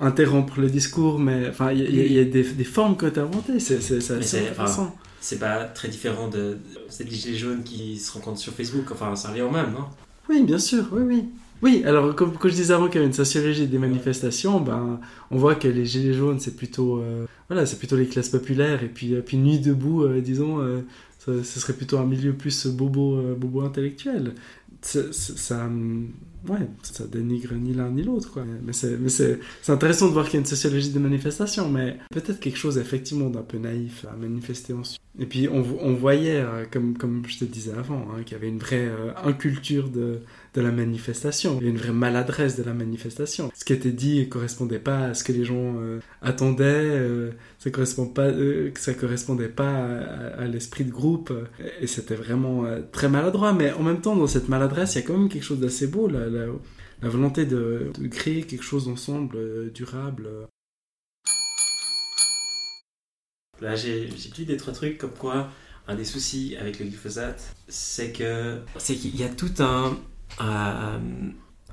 interrompre 0.03 0.59
le 0.59 0.69
discours, 0.69 1.19
mais 1.19 1.47
enfin, 1.49 1.71
il 1.71 1.79
y, 1.79 1.99
a- 1.99 2.03
y 2.03 2.21
y 2.21 2.25
des, 2.25 2.43
des 2.43 2.63
formes 2.63 2.95
que 2.97 3.05
tu 3.07 3.19
as 3.19 3.23
inventées, 3.23 3.59
c'est 3.59 3.77
intéressant. 4.11 4.95
C'est 5.19 5.39
pas 5.39 5.63
très 5.65 5.87
différent 5.87 6.27
de. 6.27 6.57
C'est 6.89 7.05
les 7.09 7.15
gilets 7.15 7.37
jaunes 7.37 7.63
qui 7.63 7.97
se 7.97 8.11
rencontrent 8.11 8.39
sur 8.39 8.51
Facebook, 8.53 8.85
enfin, 8.91 9.15
ça 9.15 9.29
revient 9.29 9.43
au 9.43 9.51
même, 9.51 9.71
non? 9.71 9.85
Oui, 10.29 10.43
bien 10.43 10.57
sûr, 10.59 10.85
oui, 10.91 11.01
oui. 11.05 11.23
Oui, 11.61 11.81
alors 11.85 12.13
comme, 12.13 12.33
comme 12.33 12.51
je 12.51 12.55
disais 12.57 12.73
avant 12.73 12.87
qu'il 12.87 12.95
y 12.95 12.97
avait 12.97 13.07
une 13.07 13.13
sociologie 13.13 13.67
des 13.67 13.77
manifestations, 13.77 14.59
ben, 14.59 14.99
on 15.31 15.37
voit 15.37 15.55
que 15.55 15.69
les 15.69 15.85
gilets 15.85 16.13
jaunes, 16.13 16.41
c'est 16.41 16.57
plutôt, 16.57 16.97
euh, 16.97 17.25
voilà, 17.47 17.65
c'est 17.65 17.77
plutôt 17.79 17.95
les 17.95 18.07
classes 18.07 18.27
populaires, 18.27 18.83
et 18.83 18.89
puis, 18.89 19.13
euh, 19.15 19.21
puis 19.25 19.37
Nuit 19.37 19.59
debout, 19.59 20.03
euh, 20.03 20.19
disons, 20.19 20.59
ce 21.25 21.41
serait 21.41 21.71
plutôt 21.71 21.99
un 21.99 22.05
milieu 22.05 22.33
plus 22.33 22.67
bobo, 22.67 23.21
bobo 23.37 23.61
intellectuel. 23.61 24.33
Ça, 24.85 25.69
ouais, 26.49 26.67
ça 26.83 27.07
dénigre 27.07 27.53
ni 27.53 27.73
l'un 27.73 27.89
ni 27.89 28.03
l'autre. 28.03 28.39
Mais 28.63 28.73
c'est, 28.73 28.97
c'est, 29.09 29.39
intéressant 29.71 30.07
de 30.07 30.13
voir 30.13 30.25
qu'il 30.25 30.35
y 30.35 30.37
a 30.37 30.39
une 30.41 30.45
sociologie 30.45 30.89
des 30.89 30.99
manifestations, 30.99 31.69
mais 31.69 31.97
peut-être 32.11 32.39
quelque 32.39 32.57
chose 32.57 32.77
effectivement 32.77 33.29
d'un 33.29 33.41
peu 33.41 33.57
naïf 33.57 34.05
à 34.11 34.15
manifester 34.15 34.73
ensuite. 34.73 35.01
Et 35.19 35.25
puis 35.25 35.47
on, 35.47 35.63
on 35.79 35.93
voyait, 35.93 36.41
euh, 36.41 36.65
comme, 36.69 36.97
comme 36.97 37.23
je 37.27 37.39
te 37.39 37.45
disais 37.45 37.73
avant, 37.73 38.07
hein, 38.11 38.23
qu'il 38.23 38.33
y 38.33 38.39
avait 38.39 38.49
une 38.49 38.59
vraie 38.59 38.87
euh, 38.87 39.11
inculture 39.23 39.89
de, 39.89 40.21
de 40.53 40.61
la 40.61 40.71
manifestation. 40.71 41.57
Il 41.59 41.65
y 41.65 41.67
a 41.67 41.71
une 41.71 41.77
vraie 41.77 41.91
maladresse 41.91 42.55
de 42.55 42.63
la 42.63 42.73
manifestation. 42.73 43.51
Ce 43.55 43.65
qui 43.65 43.73
était 43.73 43.91
dit 43.91 44.19
ne 44.19 44.25
correspondait 44.25 44.79
pas 44.79 45.05
à 45.05 45.13
ce 45.13 45.23
que 45.23 45.31
les 45.31 45.45
gens 45.45 45.77
euh, 45.77 45.99
attendaient, 46.21 46.63
euh, 46.63 47.31
ça 47.59 47.71
correspond 47.71 48.13
euh, 48.19 48.71
correspondait 48.99 49.49
pas 49.49 49.85
à, 50.37 50.45
l'esprit 50.45 50.85
de 50.85 50.91
groupe, 50.91 51.33
et 51.79 51.87
c'était 51.87 52.15
vraiment 52.15 52.65
très 52.91 53.09
maladroit. 53.09 53.53
Mais 53.53 53.71
en 53.73 53.83
même 53.83 54.01
temps, 54.01 54.15
dans 54.15 54.27
cette 54.27 54.49
maladresse, 54.49 54.95
il 54.95 55.01
y 55.01 55.03
a 55.03 55.07
quand 55.07 55.17
même 55.17 55.29
quelque 55.29 55.43
chose 55.43 55.59
d'assez 55.59 55.87
beau, 55.87 56.07
la, 56.07 57.09
volonté 57.09 57.45
de, 57.45 57.91
créer 58.11 58.43
quelque 58.43 58.63
chose 58.63 58.87
ensemble, 58.87 59.71
durable. 59.73 60.29
Là, 63.61 63.75
j'ai 63.75 64.09
lu 64.37 64.45
des 64.45 64.57
trois 64.57 64.73
trucs 64.73 64.97
comme 64.97 65.13
quoi 65.17 65.49
un 65.87 65.95
des 65.95 66.05
soucis 66.05 66.55
avec 66.59 66.79
le 66.79 66.85
glyphosate, 66.85 67.55
c'est 67.67 68.11
que 68.11 68.59
c'est 68.77 68.95
qu'il 68.95 69.15
y 69.17 69.23
a 69.23 69.29
tout 69.29 69.51
un 69.59 69.97
un, 70.39 70.99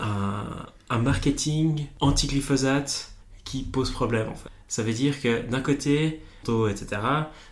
un, 0.01 0.67
un 0.91 0.99
marketing 0.99 1.87
anti-glyphosate 2.01 3.13
qui 3.45 3.63
pose 3.63 3.91
problème 3.91 4.29
en 4.29 4.35
fait. 4.35 4.49
Ça 4.69 4.83
veut 4.83 4.93
dire 4.93 5.21
que 5.21 5.49
d'un 5.49 5.61
côté, 5.61 6.21
etc. 6.69 7.01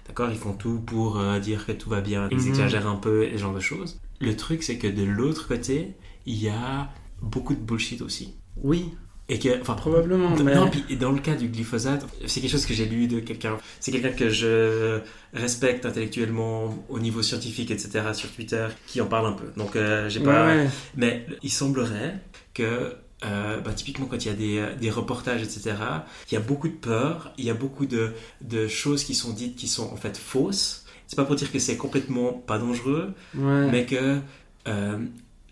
D'accord, 0.06 0.30
ils 0.30 0.38
font 0.38 0.54
tout 0.54 0.80
pour 0.80 1.18
euh, 1.18 1.38
dire 1.38 1.66
que 1.66 1.72
tout 1.72 1.90
va 1.90 2.00
bien, 2.00 2.28
ils 2.30 2.38
Mhm. 2.38 2.48
exagèrent 2.48 2.86
un 2.88 2.96
peu 2.96 3.24
et 3.24 3.32
ce 3.32 3.38
genre 3.38 3.54
de 3.54 3.60
choses. 3.60 4.00
le 4.20 4.34
truc, 4.36 4.62
c'est 4.64 4.78
que 4.78 4.88
de 4.88 5.04
l'autre 5.04 5.46
côté, 5.46 5.94
il 6.26 6.36
y 6.42 6.48
a 6.48 6.90
beaucoup 7.22 7.54
de 7.54 7.60
bullshit 7.60 8.02
aussi. 8.02 8.34
Oui. 8.56 8.94
Et 9.30 9.38
que, 9.38 9.60
enfin, 9.60 9.74
Probablement, 9.74 10.30
mais- 10.42 10.54
non, 10.54 10.70
puis 10.70 10.96
dans 10.96 11.12
le 11.12 11.18
cas 11.20 11.34
du 11.34 11.48
glyphosate, 11.48 12.06
c'est 12.26 12.40
quelque 12.40 12.50
chose 12.50 12.64
que 12.64 12.72
j'ai 12.72 12.86
lu 12.86 13.08
de 13.08 13.20
quelqu'un. 13.20 13.58
C'est 13.78 13.92
quelqu'un 13.92 14.12
que 14.12 14.30
je 14.30 15.00
respecte 15.34 15.84
intellectuellement 15.84 16.82
au 16.88 16.98
niveau 16.98 17.20
scientifique, 17.22 17.70
etc. 17.70 18.06
sur 18.14 18.30
Twitter, 18.32 18.66
qui 18.86 19.00
en 19.02 19.06
parle 19.06 19.26
un 19.26 19.32
peu. 19.32 19.52
Donc, 19.56 19.76
euh, 19.76 20.08
j'ai 20.08 20.20
pas. 20.20 20.46
Ouais. 20.46 20.68
Mais 20.96 21.26
il 21.42 21.50
semblerait 21.52 22.14
que, 22.54 22.94
euh, 23.26 23.60
bah, 23.60 23.72
typiquement, 23.74 24.06
quand 24.06 24.24
il 24.24 24.28
y 24.28 24.30
a 24.30 24.34
des, 24.34 24.58
euh, 24.58 24.74
des 24.80 24.90
reportages, 24.90 25.42
etc., 25.42 25.74
il 26.30 26.34
y 26.34 26.36
a 26.38 26.40
beaucoup 26.40 26.68
de 26.68 26.72
peur, 26.74 27.32
il 27.36 27.44
y 27.44 27.50
a 27.50 27.54
beaucoup 27.54 27.84
de, 27.84 28.12
de 28.40 28.66
choses 28.66 29.04
qui 29.04 29.14
sont 29.14 29.32
dites 29.34 29.56
qui 29.56 29.68
sont 29.68 29.92
en 29.92 29.96
fait 29.96 30.16
fausses. 30.16 30.86
C'est 31.06 31.16
pas 31.16 31.24
pour 31.24 31.36
dire 31.36 31.52
que 31.52 31.58
c'est 31.58 31.76
complètement 31.76 32.32
pas 32.32 32.58
dangereux, 32.58 33.12
Ouais. 33.34 33.70
mais 33.70 33.84
que 33.86 34.18
euh, 34.68 34.98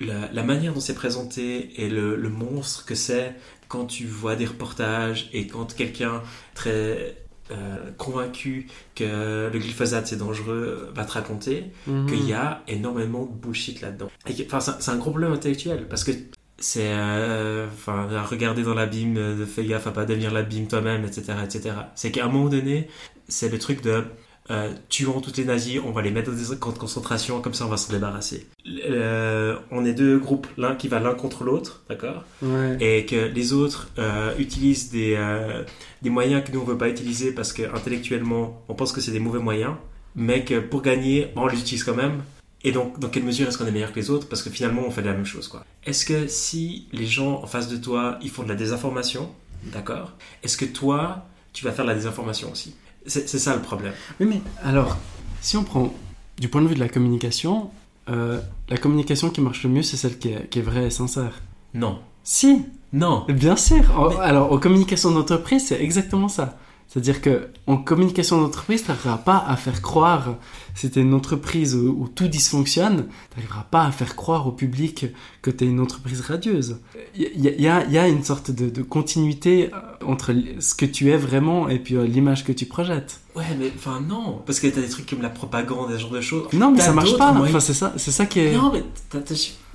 la, 0.01 0.31
la 0.31 0.43
manière 0.43 0.75
dont 0.75 0.81
c'est 0.81 0.95
présenté 0.95 1.83
et 1.83 1.89
le, 1.89 2.17
le 2.17 2.29
monstre 2.29 2.85
que 2.85 2.95
c'est 2.95 3.35
quand 3.69 3.87
tu 3.87 4.07
vois 4.07 4.37
des 4.37 4.47
reportages 4.47 5.29
et 5.33 5.47
quand 5.47 5.75
quelqu'un 5.75 6.23
très 6.55 7.17
euh, 7.53 7.93
convaincu 7.97 8.67
que 8.97 9.49
le 9.53 9.59
glyphosate 9.61 10.09
c'est 10.09 10.17
dangereux 10.19 10.91
va 10.97 11.05
te 11.05 11.13
raconter, 11.13 11.67
Mhm. 11.87 12.07
qu'il 12.07 12.29
y 12.29 12.33
a 12.33 12.63
énormément 12.67 13.25
de 13.25 13.33
bullshit 13.33 13.81
là-dedans. 13.83 14.11
Enfin, 14.47 14.59
c'est- 14.59 14.91
un 14.91 14.97
gros 14.97 15.11
problème 15.11 15.33
intellectuel 15.33 15.87
parce 15.89 16.03
que 16.03 16.11
c'est, 16.59 16.89
euh, 16.91 17.67
enfin, 17.73 18.09
regarder 18.25 18.65
dans 18.65 18.75
l'abîme, 18.75 19.17
euh, 19.17 19.47
fais 19.47 19.65
gaffe 19.65 19.87
à 19.87 19.93
pas 19.93 20.05
devenir 20.07 20.33
l'abîme 20.33 20.67
toi-même, 20.67 21.05
etc., 21.05 21.35
etc. 21.45 21.75
C'est 21.95 22.11
qu'à 22.11 22.25
un 22.25 22.29
moment 22.29 22.49
donné, 22.49 22.89
c'est 23.29 23.49
le 23.49 23.61
truc 23.61 23.81
de 23.81 24.03
euh, 24.51 24.73
tuons 24.89 25.21
toutes 25.21 25.37
les 25.37 25.45
nazis, 25.45 25.81
on 25.85 25.91
va 25.91 26.03
les 26.03 26.11
mettre 26.11 26.31
dans 26.31 26.37
des 26.37 26.57
camps 26.59 26.73
de 26.73 26.79
concentration, 26.79 27.41
comme 27.41 27.55
ça 27.55 27.67
on 27.67 27.69
va 27.69 27.77
s'en 27.77 27.93
débarrasser. 27.93 28.47
Euh, 28.85 29.57
on 29.71 29.85
est 29.85 29.95
deux 29.95 30.19
groupes, 30.19 30.47
l'un 30.57 30.75
qui 30.77 30.89
va 30.89 31.01
l'un 31.01 31.15
contre 31.15 31.45
l'autre, 31.45 31.83
d'accord? 31.89 32.25
Ouais. 32.43 32.77
et 32.81 33.07
que 33.07 33.17
les 33.27 33.53
autres 33.53 33.89
euh, 33.99 34.35
utilisent 34.39 34.91
des, 34.91 35.15
euh, 35.17 35.65
des 36.03 36.11
moyens 36.11 36.45
que 36.45 36.53
nous 36.53 36.61
on 36.61 36.65
veut 36.65 36.79
pas 36.79 36.89
utiliser 36.89 37.33
parce 37.33 37.53
que 37.53 37.63
intellectuellement 37.75 38.63
on 38.69 38.75
pense 38.75 38.93
que 38.93 39.01
c'est 39.01 39.13
des 39.13 39.21
mauvais 39.21 39.41
moyens, 39.41 39.75
mais 40.15 40.45
que 40.45 40.61
pour 40.61 40.83
gagner 40.83 41.33
bon, 41.35 41.43
on 41.43 41.47
les 41.49 41.59
utilise 41.59 41.85
quand 41.85 41.95
même. 41.97 42.23
Et 42.63 42.73
donc 42.73 42.99
dans 42.99 43.09
quelle 43.09 43.23
mesure 43.25 43.47
est-ce 43.49 43.59
qu'on 43.59 43.67
est 43.67 43.71
meilleur 43.73 43.93
que 43.93 44.01
les 44.01 44.11
autres? 44.11 44.29
Parce 44.29 44.43
que 44.43 44.51
finalement 44.51 44.83
on 44.87 44.91
fait 44.91 45.03
la 45.03 45.13
même 45.13 45.27
chose 45.27 45.47
quoi. 45.49 45.65
Est-ce 45.85 46.05
que 46.05 46.27
si 46.27 46.89
les 46.93 47.07
gens 47.07 47.43
en 47.43 47.47
face 47.47 47.69
de 47.69 47.77
toi 47.77 48.19
ils 48.23 48.31
font 48.31 48.43
de 48.43 48.49
la 48.49 48.55
désinformation, 48.57 49.31
d'accord? 49.73 50.13
Est-ce 50.43 50.57
que 50.57 50.65
toi 50.65 51.27
tu 51.53 51.65
vas 51.65 51.73
faire 51.73 51.85
de 51.85 51.91
la 51.91 51.97
désinformation 51.97 52.51
aussi? 52.53 52.75
C'est 53.07 53.27
ça 53.39 53.55
le 53.55 53.63
problème. 53.63 53.93
Oui, 54.21 54.27
mais 54.29 54.41
alors, 54.65 54.97
si 55.41 55.57
on 55.57 55.65
prend 55.65 55.93
du 56.39 56.49
point 56.49 56.63
de 56.63 56.67
vue 56.69 56.75
de 56.75 56.81
la 56.81 56.89
communication, 56.89 57.71
euh, 58.09 58.41
la 58.69 58.77
communication 58.77 59.31
qui 59.31 59.41
marche 59.41 59.63
le 59.65 59.71
mieux, 59.71 59.83
c'est 59.83 59.97
celle 59.97 60.19
qui 60.19 60.29
est, 60.29 60.49
qui 60.49 60.59
est 60.59 60.63
vraie 60.63 60.87
et 60.87 60.91
sincère. 60.91 61.41
Non, 61.75 61.99
Si, 62.25 62.63
non. 62.93 63.25
bien 63.29 63.57
sûr. 63.57 63.85
Mais- 64.11 64.17
Alors, 64.25 64.53
en 64.53 64.59
communication 64.59 65.11
d'entreprise, 65.13 65.67
c'est 65.69 65.81
exactement 65.81 66.29
ça. 66.29 66.59
C'est-à-dire 66.89 67.21
que 67.21 67.49
en 67.67 67.77
communication 67.77 68.41
d'entreprise, 68.41 68.83
tu 68.85 68.89
n'arriveras 68.89 69.19
pas 69.19 69.45
à 69.47 69.57
faire 69.57 69.83
croire, 69.83 70.37
si 70.75 70.91
tu 70.91 71.01
une 71.01 71.15
entreprise 71.15 71.75
où, 71.75 71.89
où 72.01 72.09
tout 72.09 72.29
dysfonctionne, 72.29 73.07
tu 73.31 73.37
n'arriveras 73.37 73.65
pas 73.71 73.85
à 73.85 73.91
faire 73.91 74.17
croire 74.17 74.47
au 74.47 74.53
public 74.53 75.07
que 75.43 75.51
tu 75.51 75.65
es 75.65 75.67
une 75.67 75.81
entreprise 75.81 76.21
radieuse. 76.21 76.79
Il 77.15 77.41
y, 77.41 77.69
a- 77.69 77.85
y 77.87 77.93
y 77.95 78.11
une 78.11 78.23
sorte 78.25 78.51
de, 78.51 78.71
de 78.71 78.83
continuité 78.83 79.71
euh, 79.75 79.79
entre 80.07 80.35
ce 80.61 80.75
que 80.75 80.87
tu 80.87 81.11
es 81.11 81.17
vraiment 81.17 81.69
et 81.69 81.79
puis 81.79 81.97
euh, 81.97 82.07
l'image 82.07 82.45
que 82.45 82.53
tu 82.53 82.67
projettes. 82.67 83.21
Ouais, 83.35 83.45
mais 83.59 83.71
enfin 83.77 84.01
non, 84.01 84.41
parce 84.47 84.61
que 84.61 84.67
t'as 84.69 84.81
des 84.81 84.89
trucs 84.89 85.09
comme 85.11 85.23
la 85.23 85.29
propagande, 85.29 85.91
ce 85.93 85.99
genre 85.99 86.11
de 86.11 86.21
choses. 86.21 86.47
Non, 86.55 86.71
mais 86.71 86.81
ça 86.81 86.93
marche 86.93 87.17
pas. 87.19 87.33
Enfin, 87.33 87.61
c'est 87.61 87.75
ça, 87.75 87.93
c'est 87.97 88.11
ça 88.13 88.25
qui 88.27 88.41
est. 88.41 88.53
Non, 88.57 88.71
mais 88.73 88.83
t'as 89.11 89.19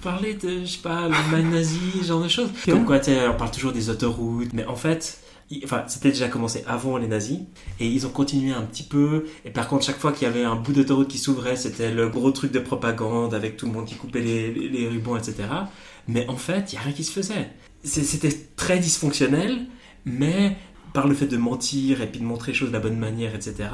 parlé 0.01 0.33
de, 0.33 0.61
je 0.61 0.65
sais 0.65 0.79
pas, 0.81 1.07
l'Allemagne 1.07 1.49
nazie, 1.51 1.77
ce 2.01 2.07
genre 2.07 2.23
de 2.23 2.27
choses. 2.27 2.49
Comme 2.65 2.85
quoi, 2.85 2.99
tu 2.99 3.11
on 3.11 3.37
parle 3.37 3.51
toujours 3.51 3.71
des 3.71 3.89
autoroutes, 3.89 4.53
mais 4.53 4.65
en 4.65 4.75
fait, 4.75 5.19
enfin, 5.63 5.83
c'était 5.87 6.09
déjà 6.09 6.27
commencé 6.27 6.63
avant 6.67 6.97
les 6.97 7.07
nazis, 7.07 7.39
et 7.79 7.87
ils 7.87 8.05
ont 8.05 8.09
continué 8.09 8.53
un 8.53 8.61
petit 8.63 8.83
peu, 8.83 9.25
et 9.45 9.49
par 9.49 9.67
contre, 9.67 9.85
chaque 9.85 9.99
fois 9.99 10.11
qu'il 10.11 10.27
y 10.27 10.31
avait 10.31 10.43
un 10.43 10.55
bout 10.55 10.73
d'autoroute 10.73 11.07
qui 11.07 11.17
s'ouvrait, 11.17 11.55
c'était 11.55 11.91
le 11.91 12.09
gros 12.09 12.31
truc 12.31 12.51
de 12.51 12.59
propagande 12.59 13.33
avec 13.33 13.57
tout 13.57 13.65
le 13.65 13.71
monde 13.71 13.85
qui 13.85 13.95
coupait 13.95 14.21
les, 14.21 14.51
les, 14.51 14.87
rubans, 14.87 15.17
etc. 15.17 15.35
Mais 16.07 16.27
en 16.27 16.37
fait, 16.37 16.71
il 16.71 16.75
y 16.75 16.77
a 16.77 16.81
rien 16.81 16.93
qui 16.93 17.03
se 17.03 17.11
faisait. 17.11 17.49
C'était 17.83 18.35
très 18.55 18.79
dysfonctionnel, 18.79 19.65
mais 20.05 20.55
par 20.93 21.07
le 21.07 21.15
fait 21.15 21.27
de 21.27 21.37
mentir 21.37 22.01
et 22.01 22.07
puis 22.07 22.19
de 22.19 22.25
montrer 22.25 22.51
les 22.51 22.57
choses 22.57 22.69
de 22.69 22.73
la 22.73 22.79
bonne 22.79 22.97
manière, 22.97 23.33
etc., 23.35 23.69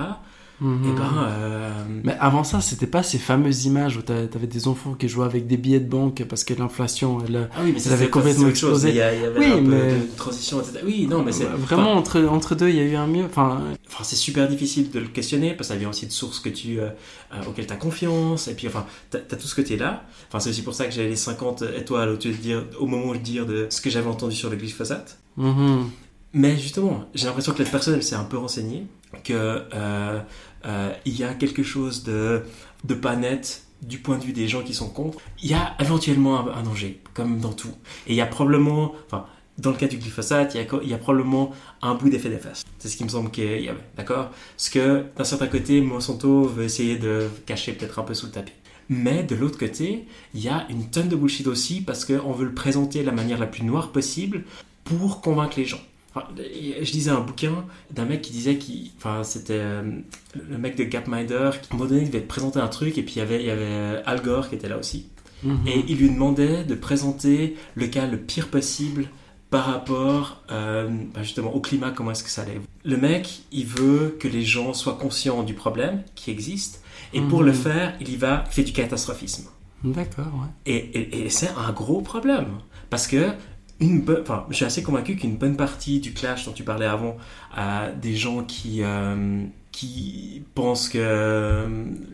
Mhm. 0.60 0.84
et 0.89 0.91
ben, 0.98 1.12
euh, 1.30 1.70
Mais 2.04 2.17
avant 2.20 2.43
ça, 2.43 2.62
c'était 2.62 2.88
pas 2.88 3.04
ces 3.04 3.20
fameuses 3.20 3.65
images 3.65 3.98
où 3.98 4.02
t'a- 4.02 4.26
t'avais 4.28 4.48
des 4.48 4.67
enfants 4.67 4.96
qui 4.96 5.08
jouaient 5.08 5.26
avec 5.26 5.46
des 5.46 5.58
billets 5.58 5.80
de 5.80 5.88
banque 5.89 6.24
parce 6.28 6.43
que 6.43 6.54
l'inflation, 6.56 7.20
elle. 7.28 7.50
Ah 7.54 7.60
oui, 7.63 7.72
mais 7.74 7.80
ça, 7.80 7.89
Elle 7.89 7.93
avait 7.98 8.10
complètement 8.10 8.48
explosé. 8.48 8.89
Il 8.89 8.96
y, 8.96 9.02
a- 9.02 9.13
il 9.13 9.22
y 9.22 9.26
avait 9.26 9.39
Oui, 9.39 9.46
un 9.52 9.56
peu 9.58 9.62
mais- 9.62 9.93
de 9.93 10.15
transition, 10.17 10.60
etc. 10.60 10.80
Oui, 10.84 11.06
non, 11.08 11.22
mais 11.24 11.32
c'est 11.32 11.46
Vraiment, 11.46 11.93
entre, 11.93 12.22
entre 12.24 12.56
deux, 12.56 12.70
il 12.70 12.76
y 12.76 12.80
a 12.80 12.84
eu 12.84 12.96
un 12.96 13.08
mieux. 13.08 13.26
Enfin, 13.26 13.62
Enfin, 13.89 14.04
c'est 14.04 14.15
super 14.15 14.48
difficile 14.48 14.91
de 14.91 15.00
le 15.00 15.08
questionner 15.08 15.54
parce 15.54 15.70
que 15.70 15.74
ça 15.74 15.80
vient 15.80 15.89
aussi 15.89 16.06
de 16.08 16.12
sources 16.12 16.39
que 16.39 16.50
tu, 16.50 16.80
euh, 16.80 16.89
euh, 17.34 17.38
auxquelles 17.48 17.67
tu 17.67 17.74
as 17.74 17.78
confiance. 17.78 18.48
Et 18.48 18.54
puis, 18.54 18.67
enfin, 18.67 18.86
tu 19.12 19.17
as, 19.17 19.22
tout 19.38 19.48
ce 19.48 19.56
côté-là. 19.56 20.04
Enfin, 20.28 20.39
c'est 20.39 20.50
aussi 20.50 20.62
pour 20.63 20.74
ça 20.74 20.86
que 20.86 20.91
j'avais 20.91 21.10
les 21.10 21.15
50 21.15 21.63
étoiles 21.76 22.10
au, 22.10 22.17
de 22.17 22.30
dire, 22.32 22.63
au 22.80 22.86
moment 22.86 23.08
où 23.12 23.13
je 23.13 23.20
dire 23.20 23.46
de 23.46 23.67
ce 23.70 23.80
que 23.82 23.89
j'avais 23.89 24.10
entendu 24.10 24.36
sur 24.36 24.50
le 24.50 24.56
glyphosate. 24.56 25.20
mhm. 25.38 25.86
Mais 26.34 26.58
justement, 26.58 27.06
j'ai 27.15 27.26
l'impression 27.26 27.54
que 27.54 27.63
la 27.63 27.70
personne, 27.70 27.93
elle 27.96 28.04
s'est 28.04 28.13
un 28.15 28.26
peu 28.26 28.38
renseignée, 28.38 28.86
que 29.24 29.62
euh, 29.74 30.20
euh, 30.65 30.93
il 31.06 31.17
y 31.17 31.24
a 31.24 31.34
quelque 31.34 31.63
chose 31.63 32.04
de, 32.04 32.43
pas 33.02 33.15
net 33.15 33.63
du 33.82 34.00
point 34.00 34.17
de 34.17 34.24
vue 34.24 34.34
des 34.34 34.48
gens 34.48 34.63
qui 34.63 34.74
sont 34.74 34.89
contre. 34.89 35.20
Il 35.41 35.50
y 35.50 35.54
a 35.54 35.76
éventuellement 35.80 36.50
un, 36.50 36.63
danger, 36.63 37.00
comme 37.13 37.39
dans 37.39 37.54
tout. 37.54 37.74
Et 38.08 38.13
il 38.13 38.15
y 38.15 38.22
a 38.22 38.26
probablement, 38.26 38.93
enfin, 39.06 39.26
dans 39.58 39.72
le 39.72 39.78
cas 39.78 39.88
du 39.88 39.98
glyphosate, 39.98 40.56
il 40.56 40.89
y 40.89 40.93
a, 40.93 40.96
a 40.96 41.00
probablement 41.00 41.52
un 41.82 41.96
bout 41.96 42.10
d'effet 42.10 42.30
néfaste. 42.30 42.67
C'est 42.80 42.89
ce 42.89 42.98
qui 42.98 43.04
me 43.04 43.10
semble 43.10 43.30
qu'il 43.30 43.62
y 43.62 43.70
avait, 43.70 43.84
d'accord? 43.96 44.32
Parce 44.56 44.70
que 44.70 45.06
d'un 45.15 45.24
certain 45.24 45.48
côté, 45.48 45.82
Monsanto 45.82 46.43
veut 46.43 46.63
essayer 46.63 46.98
de 46.98 47.28
cacher 47.46 47.74
peut-être 47.74 48.00
un 48.00 48.04
peu 48.04 48.13
sous 48.13 48.28
le 48.28 48.32
tapis. 48.32 48.54
Mais 48.89 49.24
de 49.24 49.36
l'autre 49.36 49.58
côté, 49.58 50.06
il 50.34 50.41
y 50.41 50.50
a 50.50 50.65
une 50.70 50.89
tonne 50.89 51.10
de 51.10 51.15
bullshit 51.15 51.48
aussi 51.48 51.82
parce 51.82 52.06
qu'on 52.06 52.32
veut 52.32 52.46
le 52.46 52.54
présenter 52.54 53.02
de 53.02 53.06
la 53.06 53.12
manière 53.12 53.38
la 53.38 53.48
plus 53.48 53.63
noire 53.63 53.91
possible 53.91 54.43
pour 54.86 55.22
convaincre 55.22 55.60
les 55.60 55.65
gens. 55.65 55.82
Enfin, 56.18 56.28
je 56.38 56.92
lisais 56.92 57.12
un 57.12 57.20
bouquin 57.22 57.66
d'un 57.92 58.06
mec 58.06 58.22
qui 58.22 58.32
disait 58.32 58.58
qu'il, 58.58 58.92
enfin, 58.98 59.24
c'était 59.24 59.54
euh, 59.60 59.84
le 60.50 60.58
mec 60.58 60.76
de 60.76 60.84
Gapminder 60.84 61.52
qui, 61.62 61.70
à 61.70 61.74
un 61.74 61.78
moment 61.78 61.90
donné, 61.90 62.06
devait 62.06 62.22
te 62.22 62.28
présenter 62.28 62.60
un 62.60 62.68
truc 62.68 62.98
et 62.98 63.04
puis 63.04 63.16
il 63.16 63.20
y 63.20 63.22
avait, 63.22 63.40
il 63.42 63.46
y 63.48 63.52
avait 63.52 64.02
Al 64.06 64.22
Gore 64.22 64.50
qui 64.50 64.56
était 64.56 64.70
là 64.70 64.78
aussi. 64.78 65.08
Mhm. 65.44 65.68
Et 65.68 65.84
il 65.88 65.98
lui 65.98 66.10
demandait 66.10 66.64
de 66.64 66.74
présenter 66.76 67.56
le 67.76 67.88
cas 67.88 68.08
le 68.08 68.18
pire 68.18 68.48
possible 68.50 69.08
par 69.50 69.66
rapport 69.66 70.44
euh, 70.52 70.90
bah, 71.14 71.24
justement 71.24 71.54
au 71.54 71.62
climat, 71.62 71.92
comment 71.92 72.12
est-ce 72.12 72.24
que 72.24 72.30
ça 72.30 72.42
allait. 72.42 72.60
Le 72.84 72.98
mec, 72.98 73.42
il 73.52 73.66
veut 73.66 74.18
que 74.20 74.28
les 74.28 74.44
gens 74.44 74.74
soient 74.74 74.98
conscients 75.00 75.44
du 75.44 75.54
problème 75.54 76.04
qui 76.16 76.32
existe 76.32 76.82
et 77.14 77.22
pour 77.22 77.40
Mhm. 77.42 77.46
le 77.46 77.54
faire, 77.54 77.96
il 78.02 78.10
y 78.10 78.16
va, 78.18 78.44
il 78.48 78.54
fait 78.54 78.64
du 78.64 78.74
catastrophisme. 78.74 79.46
D'accord, 79.84 80.26
ouais. 80.26 80.48
Et, 80.66 80.76
et- 80.76 81.26
et 81.26 81.30
c'est 81.30 81.50
un 81.56 81.72
gros 81.72 82.02
problème. 82.02 82.48
Parce 82.90 83.06
que, 83.08 83.30
une 83.80 84.02
bonne- 84.02 84.22
enfin, 84.22 84.46
je 84.50 84.56
suis 84.56 84.66
assez 84.66 84.82
convaincu 84.84 85.16
qu'une 85.16 85.36
bonne 85.38 85.56
partie 85.56 86.00
du 86.00 86.13
clash 86.13 86.46
dont 86.46 86.52
tu 86.52 86.63
parlais 86.63 86.86
avant, 86.86 87.18
à 87.56 87.90
des 87.92 88.16
gens 88.16 88.44
qui, 88.44 88.80
euh, 88.82 89.44
qui 89.72 90.42
pensent 90.56 90.90
que 90.90 90.98
euh, 91.00 91.68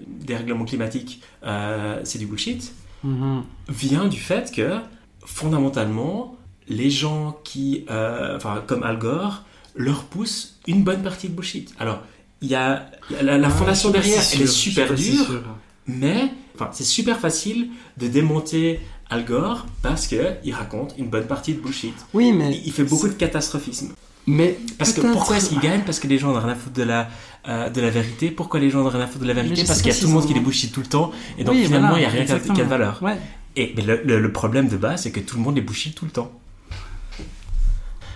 des 0.07 0.35
règlements 0.35 0.65
climatiques, 0.65 1.21
euh, 1.45 2.01
c'est 2.03 2.19
du 2.19 2.25
bullshit, 2.25 2.73
Mhm. 3.03 3.43
vient 3.69 4.07
du 4.07 4.19
fait 4.19 4.51
que, 4.51 4.77
fondamentalement, 5.25 6.37
les 6.67 6.89
gens 6.89 7.37
qui, 7.43 7.85
euh, 7.89 8.35
enfin, 8.37 8.63
comme 8.65 8.83
Al 8.83 8.97
Gore, 8.97 9.43
leur 9.75 10.03
poussent 10.05 10.59
une 10.67 10.83
bonne 10.83 11.01
partie 11.01 11.27
de 11.29 11.33
bullshit. 11.33 11.73
Alors, 11.79 12.01
il 12.41 12.47
y 12.49 12.55
a 12.55 12.85
la, 13.21 13.37
la 13.37 13.47
Ah, 13.47 13.49
fondation 13.49 13.89
derrière, 13.89 14.21
elle 14.33 14.41
est 14.43 14.47
super 14.47 14.93
dure. 14.93 15.41
Mais 15.87 16.31
enfin, 16.55 16.69
c'est 16.71 16.83
super 16.85 17.19
facile 17.19 17.69
de 17.97 18.07
démonter 18.07 18.79
Al 19.09 19.25
Gore 19.25 19.65
parce 19.81 20.07
que 20.07 20.33
il 20.43 20.53
raconte 20.53 20.95
une 20.97 21.07
bonne 21.07 21.25
partie 21.27 21.53
de 21.53 21.59
bullshit. 21.59 21.93
Oui, 22.13 22.31
mais. 22.31 22.51
Il, 22.55 22.67
il 22.67 22.71
fait 22.71 22.83
beaucoup 22.83 23.07
de 23.07 23.13
catastrophisme. 23.13 23.93
Mais. 24.25 24.57
Parce 24.77 24.93
que 24.93 25.01
pourquoi 25.01 25.37
est-ce 25.37 25.49
qu'il 25.49 25.59
gagne 25.59 25.81
Parce 25.85 25.99
que 25.99 26.07
les 26.07 26.17
gens 26.17 26.31
n'ont 26.33 26.39
rien 26.39 26.49
à 26.53 26.55
foutre 26.55 26.73
de 26.75 26.83
la, 26.83 27.09
euh, 27.47 27.69
de 27.69 27.81
la 27.81 27.89
vérité. 27.89 28.31
Pourquoi 28.31 28.59
les 28.59 28.69
gens 28.69 28.81
n'ont 28.83 28.89
rien 28.89 29.01
à 29.01 29.07
foutre 29.07 29.23
de 29.23 29.27
la 29.27 29.33
vérité 29.33 29.63
Parce 29.65 29.81
qu'il 29.81 29.91
y 29.93 29.95
a 29.95 29.99
tout 29.99 30.07
le 30.07 30.13
monde 30.13 30.25
qui 30.25 30.33
les 30.33 30.39
bullshit 30.39 30.71
tout 30.71 30.79
le 30.81 30.87
temps. 30.87 31.11
Et 31.37 31.43
donc 31.43 31.55
Oui, 31.55 31.65
finalement, 31.65 31.89
voilà, 31.89 32.03
il 32.03 32.07
n'y 32.09 32.19
a 32.21 32.23
rien 32.25 32.39
qui 32.39 32.51
a- 32.51 32.63
de 32.63 32.69
valeur. 32.69 32.99
Ouais. 33.03 33.17
Et 33.55 33.73
mais 33.77 33.83
le, 33.83 34.01
le- 34.03 34.19
le 34.19 34.31
problème 34.31 34.67
de 34.67 34.77
base, 34.77 35.03
c'est 35.03 35.11
que 35.11 35.19
tout 35.19 35.35
le 35.37 35.43
monde 35.43 35.55
les 35.55 35.61
bullshit 35.61 35.93
tout 35.93 36.05
le 36.05 36.11
temps. 36.11 36.31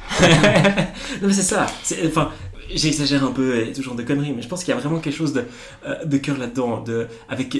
non 0.21 0.27
mais 1.27 1.33
c'est 1.33 1.43
ça. 1.43 1.67
Enfin, 2.07 2.31
j'exagère 2.73 3.23
un 3.23 3.31
peu 3.31 3.59
et 3.67 3.71
tout 3.73 3.83
genre 3.83 3.93
de 3.95 4.03
conneries, 4.03 4.33
mais 4.33 4.41
je 4.41 4.47
pense 4.47 4.63
qu'il 4.63 4.73
y 4.73 4.77
a 4.77 4.79
vraiment 4.79 4.99
quelque 4.99 5.15
chose 5.15 5.33
de, 5.33 5.43
euh, 5.85 6.05
de 6.05 6.17
cœur 6.17 6.37
là-dedans, 6.37 6.81
de 6.81 7.07
avec 7.29 7.55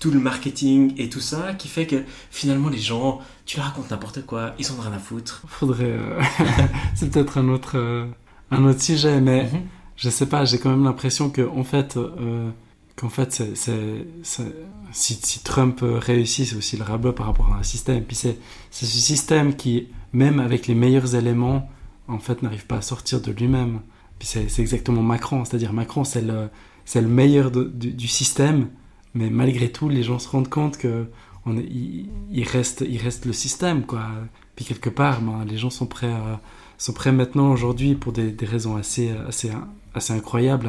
tout 0.00 0.10
le 0.10 0.18
marketing 0.18 0.94
et 0.96 1.08
tout 1.08 1.20
ça, 1.20 1.54
qui 1.54 1.68
fait 1.68 1.86
que 1.86 2.02
finalement 2.30 2.68
les 2.68 2.78
gens, 2.78 3.20
tu 3.46 3.58
leur 3.58 3.66
racontes 3.66 3.90
n'importe 3.90 4.26
quoi, 4.26 4.54
ils 4.58 4.72
ont 4.72 4.80
rien 4.80 4.92
à 4.92 4.98
foutre. 4.98 5.42
Faudrait. 5.46 5.84
euh, 5.84 6.20
c'est 6.96 7.10
peut-être 7.10 7.38
un 7.38 7.48
autre, 7.48 7.76
euh, 7.78 8.06
un 8.50 8.64
autre 8.64 8.82
sujet, 8.82 9.20
mais 9.20 9.44
Mhm. 9.44 9.60
je 9.96 10.10
sais 10.10 10.26
pas, 10.26 10.44
j'ai 10.44 10.58
quand 10.58 10.70
même 10.70 10.84
l'impression 10.84 11.30
que, 11.30 11.42
en 11.46 11.62
fait, 11.64 11.96
euh, 11.96 12.50
qu'en 12.96 13.08
fait, 13.10 13.42
si, 14.92 15.14
si, 15.22 15.42
Trump 15.44 15.80
réussit, 15.82 16.46
c'est 16.46 16.56
aussi 16.56 16.76
le 16.76 16.84
rabat 16.84 17.12
par 17.12 17.26
rapport 17.26 17.52
à 17.54 17.58
un 17.58 17.62
système. 17.62 18.02
Puis 18.04 18.16
c'est, 18.16 18.38
ce 18.70 18.86
système 18.86 19.54
qui, 19.54 19.88
même 20.12 20.40
avec 20.40 20.66
les 20.66 20.74
meilleurs 20.74 21.14
éléments, 21.14 21.68
en 22.08 22.18
fait, 22.18 22.42
n'arrive 22.42 22.66
pas 22.66 22.76
à 22.78 22.82
sortir 22.82 23.20
de 23.20 23.30
lui-même. 23.32 23.80
Puis 24.18 24.28
c'est, 24.28 24.60
exactement 24.60 25.02
Macron, 25.02 25.44
c'est-à-dire 25.44 25.72
Macron, 25.72 26.04
c'est 26.04 26.22
le, 26.22 26.48
le 26.94 27.00
meilleur 27.08 27.50
du, 27.50 27.92
du, 27.92 28.08
système, 28.08 28.68
mais 29.14 29.30
malgré 29.30 29.70
tout, 29.70 29.88
les 29.88 30.02
gens 30.02 30.18
se 30.18 30.28
rendent 30.28 30.48
compte 30.48 30.76
que 30.76 31.06
on 31.46 31.56
reste, 32.52 32.84
reste 33.02 33.24
le 33.24 33.32
système, 33.32 33.86
quoi. 33.86 34.06
Puis 34.56 34.64
quelque 34.64 34.90
part, 34.90 35.22
ben, 35.22 35.44
les 35.44 35.56
gens 35.56 35.70
sont 35.70 35.86
prêts, 35.86 36.14
sont 36.76 36.92
prêts 36.92 37.12
maintenant, 37.12 37.50
aujourd'hui, 37.50 37.94
pour 37.94 38.12
des, 38.12 38.30
des, 38.30 38.46
raisons 38.46 38.76
assez, 38.76 39.10
assez, 39.26 39.50
assez 39.94 40.12
incroyables, 40.12 40.68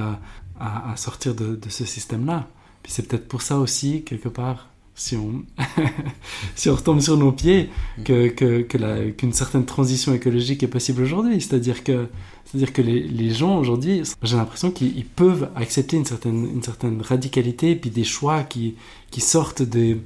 à, 0.59 0.91
à, 0.91 0.95
sortir 0.95 1.35
de, 1.35 1.55
de 1.55 1.69
ce 1.69 1.85
système-là. 1.85 2.47
Puis 2.83 2.91
c'est 2.93 3.07
peut-être 3.07 3.27
pour 3.27 3.41
ça 3.41 3.57
aussi, 3.57 4.03
quelque 4.03 4.29
part, 4.29 4.70
si 4.95 5.15
on, 5.15 5.43
si 6.55 6.69
on 6.69 6.75
retombe 6.75 6.99
sur 6.99 7.17
nos 7.17 7.31
pieds, 7.31 7.69
que, 8.03 8.27
que, 8.27 8.61
que 8.61 9.09
qu'une 9.11 9.33
certaine 9.33 9.65
transition 9.65 10.13
écologique 10.13 10.63
est 10.63 10.67
possible 10.67 11.01
aujourd'hui. 11.01 11.41
C'est-à-dire 11.41 11.83
que, 11.83 12.07
c'est-à-dire 12.45 12.73
que 12.73 12.81
les, 12.81 13.01
les 13.01 13.29
gens 13.31 13.57
aujourd'hui, 13.57 14.03
j'ai 14.21 14.37
l'impression 14.37 14.71
qu'ils 14.71 15.05
peuvent 15.05 15.49
accepter 15.55 15.97
une 15.97 16.05
certaine, 16.05 16.45
une 16.45 16.63
certaine 16.63 17.01
radicalité 17.01 17.71
et 17.71 17.75
puis 17.75 17.89
des 17.89 18.03
choix 18.03 18.43
qui, 18.43 18.75
qui 19.09 19.21
sortent 19.21 19.63
de, 19.63 19.97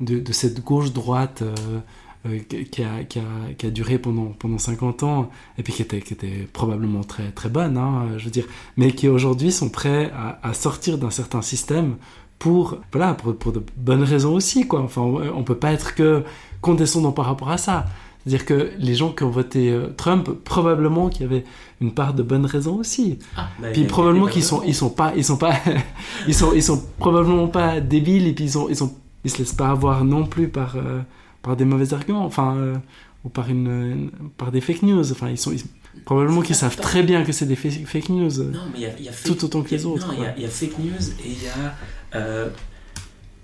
de, 0.00 0.18
de 0.18 0.32
cette 0.32 0.62
gauche-droite. 0.64 1.42
Euh, 1.42 1.80
euh, 2.26 2.40
qui, 2.40 2.82
a, 2.82 3.04
qui, 3.04 3.20
a, 3.20 3.22
qui, 3.56 3.66
a, 3.66 3.70
duré 3.70 3.96
pendant, 3.96 4.26
pendant 4.26 4.58
50 4.58 5.04
ans 5.04 5.30
et 5.56 5.62
puis 5.62 5.72
qui 5.72 5.82
était, 5.82 6.00
qui 6.00 6.14
était 6.14 6.48
probablement 6.52 7.04
très, 7.04 7.30
très 7.30 7.48
bonne, 7.48 7.76
hein, 7.76 8.08
je 8.16 8.24
veux 8.24 8.30
dire, 8.32 8.46
mais 8.76 8.90
qui 8.90 9.06
aujourd'hui 9.06 9.52
sont 9.52 9.68
prêts 9.68 10.10
à, 10.12 10.40
à 10.42 10.52
sortir 10.52 10.98
d'un 10.98 11.10
certain 11.10 11.42
système 11.42 11.94
pour, 12.38 12.78
voilà, 12.92 13.14
pour, 13.14 13.36
pour, 13.36 13.52
de 13.52 13.62
bonnes 13.76 14.02
raisons 14.02 14.34
aussi, 14.34 14.66
quoi. 14.66 14.80
Enfin, 14.80 15.02
on 15.02 15.42
peut 15.42 15.56
pas 15.56 15.72
être 15.72 15.94
que 15.94 16.22
condescendant 16.60 17.12
par 17.12 17.26
rapport 17.26 17.50
à 17.50 17.58
ça. 17.58 17.86
C'est-à-dire 18.24 18.46
que 18.46 18.70
les 18.78 18.94
gens 18.94 19.12
qui 19.12 19.22
ont 19.22 19.30
voté 19.30 19.70
euh, 19.70 19.88
Trump, 19.96 20.28
probablement 20.44 21.08
qu'il 21.08 21.22
y 21.22 21.24
avait 21.24 21.44
une 21.80 21.92
part 21.92 22.14
de 22.14 22.22
bonnes 22.22 22.44
raisons 22.46 22.76
aussi. 22.76 23.18
Ah, 23.36 23.48
bah, 23.58 23.68
puis 23.72 23.84
probablement 23.84 24.26
qu'ils 24.26 24.44
sont, 24.44 24.62
ils 24.66 24.74
sont 24.74 24.90
pas, 24.90 25.12
ils 25.16 25.24
sont 25.24 25.38
pas, 25.38 25.54
ils 26.26 26.34
sont, 26.34 26.52
ils 26.52 26.62
sont 26.62 26.82
probablement 26.98 27.48
pas 27.48 27.80
débiles 27.80 28.26
et 28.26 28.32
puis 28.32 28.44
ils 28.44 28.50
sont, 28.50 28.68
ils 28.68 28.76
sont, 28.76 28.92
ils 29.24 29.30
se 29.30 29.38
laissent 29.38 29.52
pas 29.52 29.70
avoir 29.70 30.04
non 30.04 30.26
plus 30.26 30.48
par, 30.48 30.76
euh, 30.76 31.00
par 31.42 31.56
des 31.56 31.64
mauvais 31.64 31.94
arguments, 31.94 32.24
enfin, 32.24 32.56
euh, 32.56 32.74
ou 33.24 33.30
par 33.30 33.48
une, 33.48 34.10
par 34.36 34.52
des 34.52 34.60
fake 34.60 34.82
news. 34.82 35.10
Enfin, 35.10 35.30
ils 35.30 35.38
sont, 35.38 35.52
probablement 36.04 36.42
qu'ils 36.42 36.56
savent 36.56 36.76
très 36.76 37.02
bien 37.02 37.24
que 37.24 37.32
c'est 37.32 37.46
des 37.46 37.56
fake 37.56 38.08
news. 38.10 38.42
Non, 38.42 38.60
mais 38.72 38.80
il 38.98 39.04
y 39.04 39.08
a, 39.08 39.12
tout 39.24 39.42
autant 39.44 39.62
que 39.62 39.70
les 39.70 39.86
autres. 39.86 40.06
Non, 40.08 40.14
il 40.36 40.42
y, 40.42 40.46
a 40.46 40.48
fake 40.48 40.78
news 40.78 41.08
et 41.24 41.28
il 41.28 41.42
y 41.44 41.48
a 41.48 41.74
euh, 42.14 42.48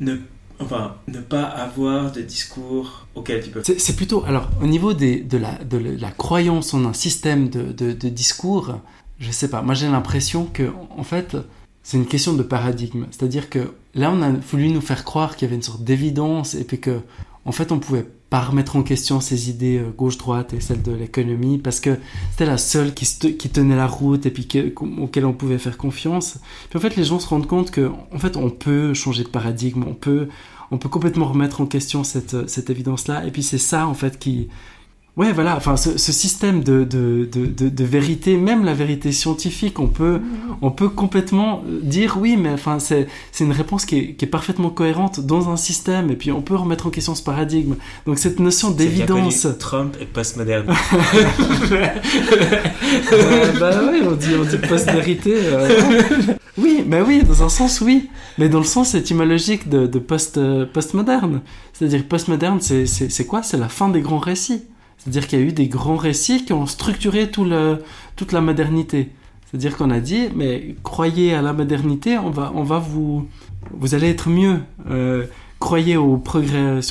ne, 0.01 0.17
enfin, 0.61 0.97
ne 1.09 1.21
pas 1.21 1.45
avoir 1.45 2.13
de 2.13 2.21
discours 2.21 3.07
auquel 3.15 3.43
tu 3.43 3.51
peux. 3.51 3.63
C'est 3.65 3.97
plutôt, 3.97 4.25
alors, 4.25 4.49
au 4.63 4.67
niveau 4.67 4.93
des, 4.93 5.21
de, 5.21 5.39
la, 5.39 5.53
de 5.65 5.79
la 5.79 6.11
croyance 6.11 6.75
en 6.75 6.85
un 6.85 6.93
système 6.93 7.49
de, 7.49 7.73
de, 7.73 7.93
de 7.93 8.09
discours, 8.09 8.81
je 9.19 9.31
sais 9.31 9.49
pas, 9.49 9.63
moi 9.63 9.75
j'ai 9.75 9.89
l'impression 9.89 10.47
que, 10.47 10.73
en 10.97 11.05
fait, 11.05 11.37
c'est 11.83 11.97
une 11.97 12.07
question 12.07 12.33
de 12.33 12.43
paradigme. 12.43 13.07
C'est-à-dire 13.11 13.51
que 13.51 13.75
là, 13.95 14.11
on 14.11 14.23
a 14.23 14.31
voulu 14.31 14.71
nous 14.71 14.81
faire 14.81 15.05
croire 15.05 15.37
qu'il 15.37 15.47
y 15.47 15.49
avait 15.49 15.57
une 15.57 15.63
sorte 15.63 15.85
d'évidence 15.85 16.55
et 16.55 16.65
puis 16.65 16.81
que, 16.81 17.01
en 17.45 17.53
fait, 17.53 17.73
on 17.73 17.79
pouvait 17.79 18.07
remettre 18.41 18.77
en 18.77 18.83
question 18.83 19.21
ces 19.21 19.51
idées 19.51 19.79
euh, 19.79 19.91
gauche-droite 19.91 20.55
et 20.55 20.61
celles 20.61 20.83
de 20.83 20.93
l'économie 20.93 21.59
parce 21.59 21.81
que 21.81 21.99
c'était 22.31 22.47
la 22.47 22.59
seule 22.59 22.95
qui, 22.95 23.07
tenait 23.51 23.77
la 23.77 23.87
route 23.87 24.27
et 24.27 24.31
puis 24.31 24.49
auquel 25.01 25.27
on 25.27 25.33
pouvait 25.33 25.59
faire 25.59 25.77
confiance. 25.77 26.39
Puis 26.71 26.79
en 26.79 26.81
fait, 26.81 26.97
les 26.97 27.05
gens 27.05 27.19
se 27.19 27.29
rendent 27.29 27.47
compte 27.47 27.71
que 27.71 27.91
en 28.13 28.19
fait, 28.19 28.37
on 28.37 28.51
peut 28.51 28.95
changer 28.95 29.25
de 29.25 29.29
paradigme, 29.29 29.85
on 29.87 29.95
peut, 29.95 30.29
on 30.71 30.79
peut 30.79 30.89
complètement 30.89 31.27
remettre 31.27 31.61
en 31.61 31.67
question 31.67 32.05
cette, 32.05 32.49
cette 32.49 32.71
évidence-là. 32.71 33.27
Et 33.27 33.31
puis 33.31 33.43
c'est 33.43 33.59
ça 33.59 33.87
en 33.87 33.95
fait 33.95 34.19
qui, 34.19 34.49
Ouais, 35.17 35.33
voilà, 35.33 35.57
enfin, 35.57 35.77
ce, 35.77 35.97
ce 35.97 36.11
système 36.11 36.65
de, 36.65 36.83
de, 36.83 37.29
de, 37.33 37.69
de, 37.69 37.85
vérité, 37.85 38.37
même 38.37 38.65
la 38.65 38.75
vérité 38.75 39.13
scientifique, 39.13 39.79
on 39.79 39.87
peut, 39.87 40.21
on 40.61 40.73
peut 40.73 40.89
complètement 40.89 41.63
dire 41.83 42.17
oui, 42.21 42.37
mais 42.37 42.51
enfin, 42.51 42.81
c'est 42.81 43.07
une 43.39 43.53
réponse 43.53 43.87
qui 43.87 43.97
est, 43.97 44.15
qui 44.15 44.25
est, 44.25 44.29
parfaitement 44.29 44.71
cohérente 44.71 45.21
dans 45.21 45.51
un 45.51 45.57
système, 45.57 46.11
et 46.11 46.17
puis 46.17 46.33
on 46.33 46.43
peut 46.43 46.57
remettre 46.57 46.89
en 46.89 46.91
question 46.91 47.15
ce 47.15 47.23
paradigme. 47.23 47.77
Donc, 48.07 48.19
cette 48.19 48.41
notion 48.41 48.73
d'évidence. 48.73 49.47
Trump 49.61 49.97
est 50.01 50.07
postmoderne. 50.07 50.67
euh, 53.13 53.53
bah 53.61 53.83
oui, 53.89 54.01
on 54.05 54.17
dit, 54.17 54.35
on 54.37 54.43
dit 54.43 54.59
post-vérité. 54.69 55.33
Euh, 55.37 55.69
oui, 56.59 56.83
mais 56.85 57.03
oui, 57.03 57.23
dans 57.23 57.45
un 57.45 57.49
sens, 57.49 57.81
oui. 57.81 58.11
Mais 58.39 58.49
dans 58.49 58.59
le 58.59 58.65
sens 58.65 58.97
étymologique 58.97 59.69
de, 59.69 59.87
de 59.87 59.99
post, 60.01 60.39
euh, 60.39 60.67
postmoderne. 60.67 61.41
C'est-à-dire, 61.73 62.03
postmoderne, 62.09 62.61
c'est 62.61 63.27
quoi? 63.29 63.45
C'est 63.45 63.59
la 63.59 63.69
fin 63.69 63.89
des 63.89 64.01
grands 64.01 64.19
récits. 64.19 64.65
C'est-à-dire 65.05 65.29
qu'il 65.29 65.39
y 65.39 65.43
a 65.43 65.45
eu 65.45 65.53
des 65.53 65.69
grands 65.69 65.97
récits 65.97 66.45
qui 66.45 66.55
ont 66.55 66.67
structuré 66.67 67.31
toute 67.31 68.33
la 68.33 68.41
modernité. 68.41 69.11
C'est-à-dire 69.47 69.77
qu'on 69.77 69.91
a 69.91 70.01
dit, 70.01 70.29
mais 70.35 70.75
croyez 70.83 71.35
à 71.35 71.43
la 71.43 71.53
modernité, 71.53 72.19
on 72.19 72.31
va, 72.31 72.53
on 72.55 72.65
va 72.65 72.79
vous, 72.79 73.29
vous 73.71 73.95
allez 73.95 74.09
être 74.09 74.29
mieux. 74.29 74.61
Euh, 74.91 75.27
croyez 75.61 75.97
au 75.97 76.17
progrès 76.17 76.83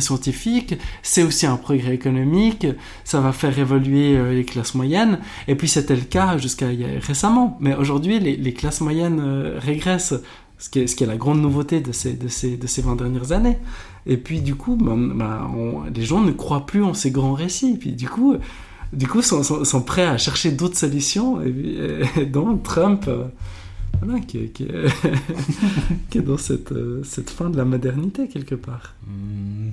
scientifique, 0.00 0.74
c'est 1.02 1.22
aussi 1.22 1.46
un 1.46 1.56
progrès 1.56 1.94
économique, 1.94 2.66
ça 3.04 3.20
va 3.20 3.32
faire 3.32 3.58
évoluer 3.58 4.16
euh, 4.16 4.32
les 4.32 4.44
classes 4.44 4.74
moyennes. 4.74 5.18
Et 5.48 5.54
puis 5.54 5.68
c'était 5.68 5.96
le 5.96 6.02
cas 6.02 6.38
jusqu'à 6.38 6.68
récemment. 7.00 7.58
Mais 7.60 7.74
aujourd'hui, 7.74 8.20
les, 8.20 8.36
les, 8.36 8.52
classes 8.52 8.80
moyennes 8.80 9.20
euh, 9.20 9.58
régressent 9.58 10.14
ce 10.60 10.68
qui, 10.68 10.78
est, 10.78 11.06
la 11.06 11.16
grande 11.16 11.40
nouveauté 11.40 11.80
de 11.80 11.90
ces, 11.90 12.12
de 12.12 12.28
ces, 12.28 12.56
de 12.56 12.66
ces 12.66 12.82
20 12.82 12.96
dernières 12.96 13.32
années. 13.32 13.58
Et 14.06 14.18
puis 14.18 14.40
du 14.40 14.54
coup, 14.54 14.76
ben, 14.76 14.96
ben, 14.96 15.50
les 15.94 16.02
gens 16.02 16.20
ne 16.20 16.32
croient 16.32 16.66
plus 16.66 16.84
en 16.84 16.94
ces 16.94 17.10
grands 17.10 17.32
récits. 17.32 17.72
Et 17.72 17.76
puis 17.78 17.92
du 17.92 18.08
coup, 18.08 18.36
du 18.92 19.06
sont, 19.22 19.82
prêts 19.82 20.06
à 20.06 20.18
chercher 20.18 20.52
d'autres 20.52 20.76
solutions. 20.76 21.40
Et, 21.42 22.26
donc 22.26 22.62
Trump, 22.62 23.06
euh, 23.08 23.24
qui, 24.26 24.50
est 26.14 26.20
dans 26.20 26.38
cette, 26.38 26.72
euh, 26.72 27.02
cette 27.04 27.30
fin 27.30 27.48
de 27.48 27.56
la 27.56 27.64
modernité 27.64 28.28
quelque 28.28 28.54
part. 28.54 28.94
Hmm. 29.06 29.70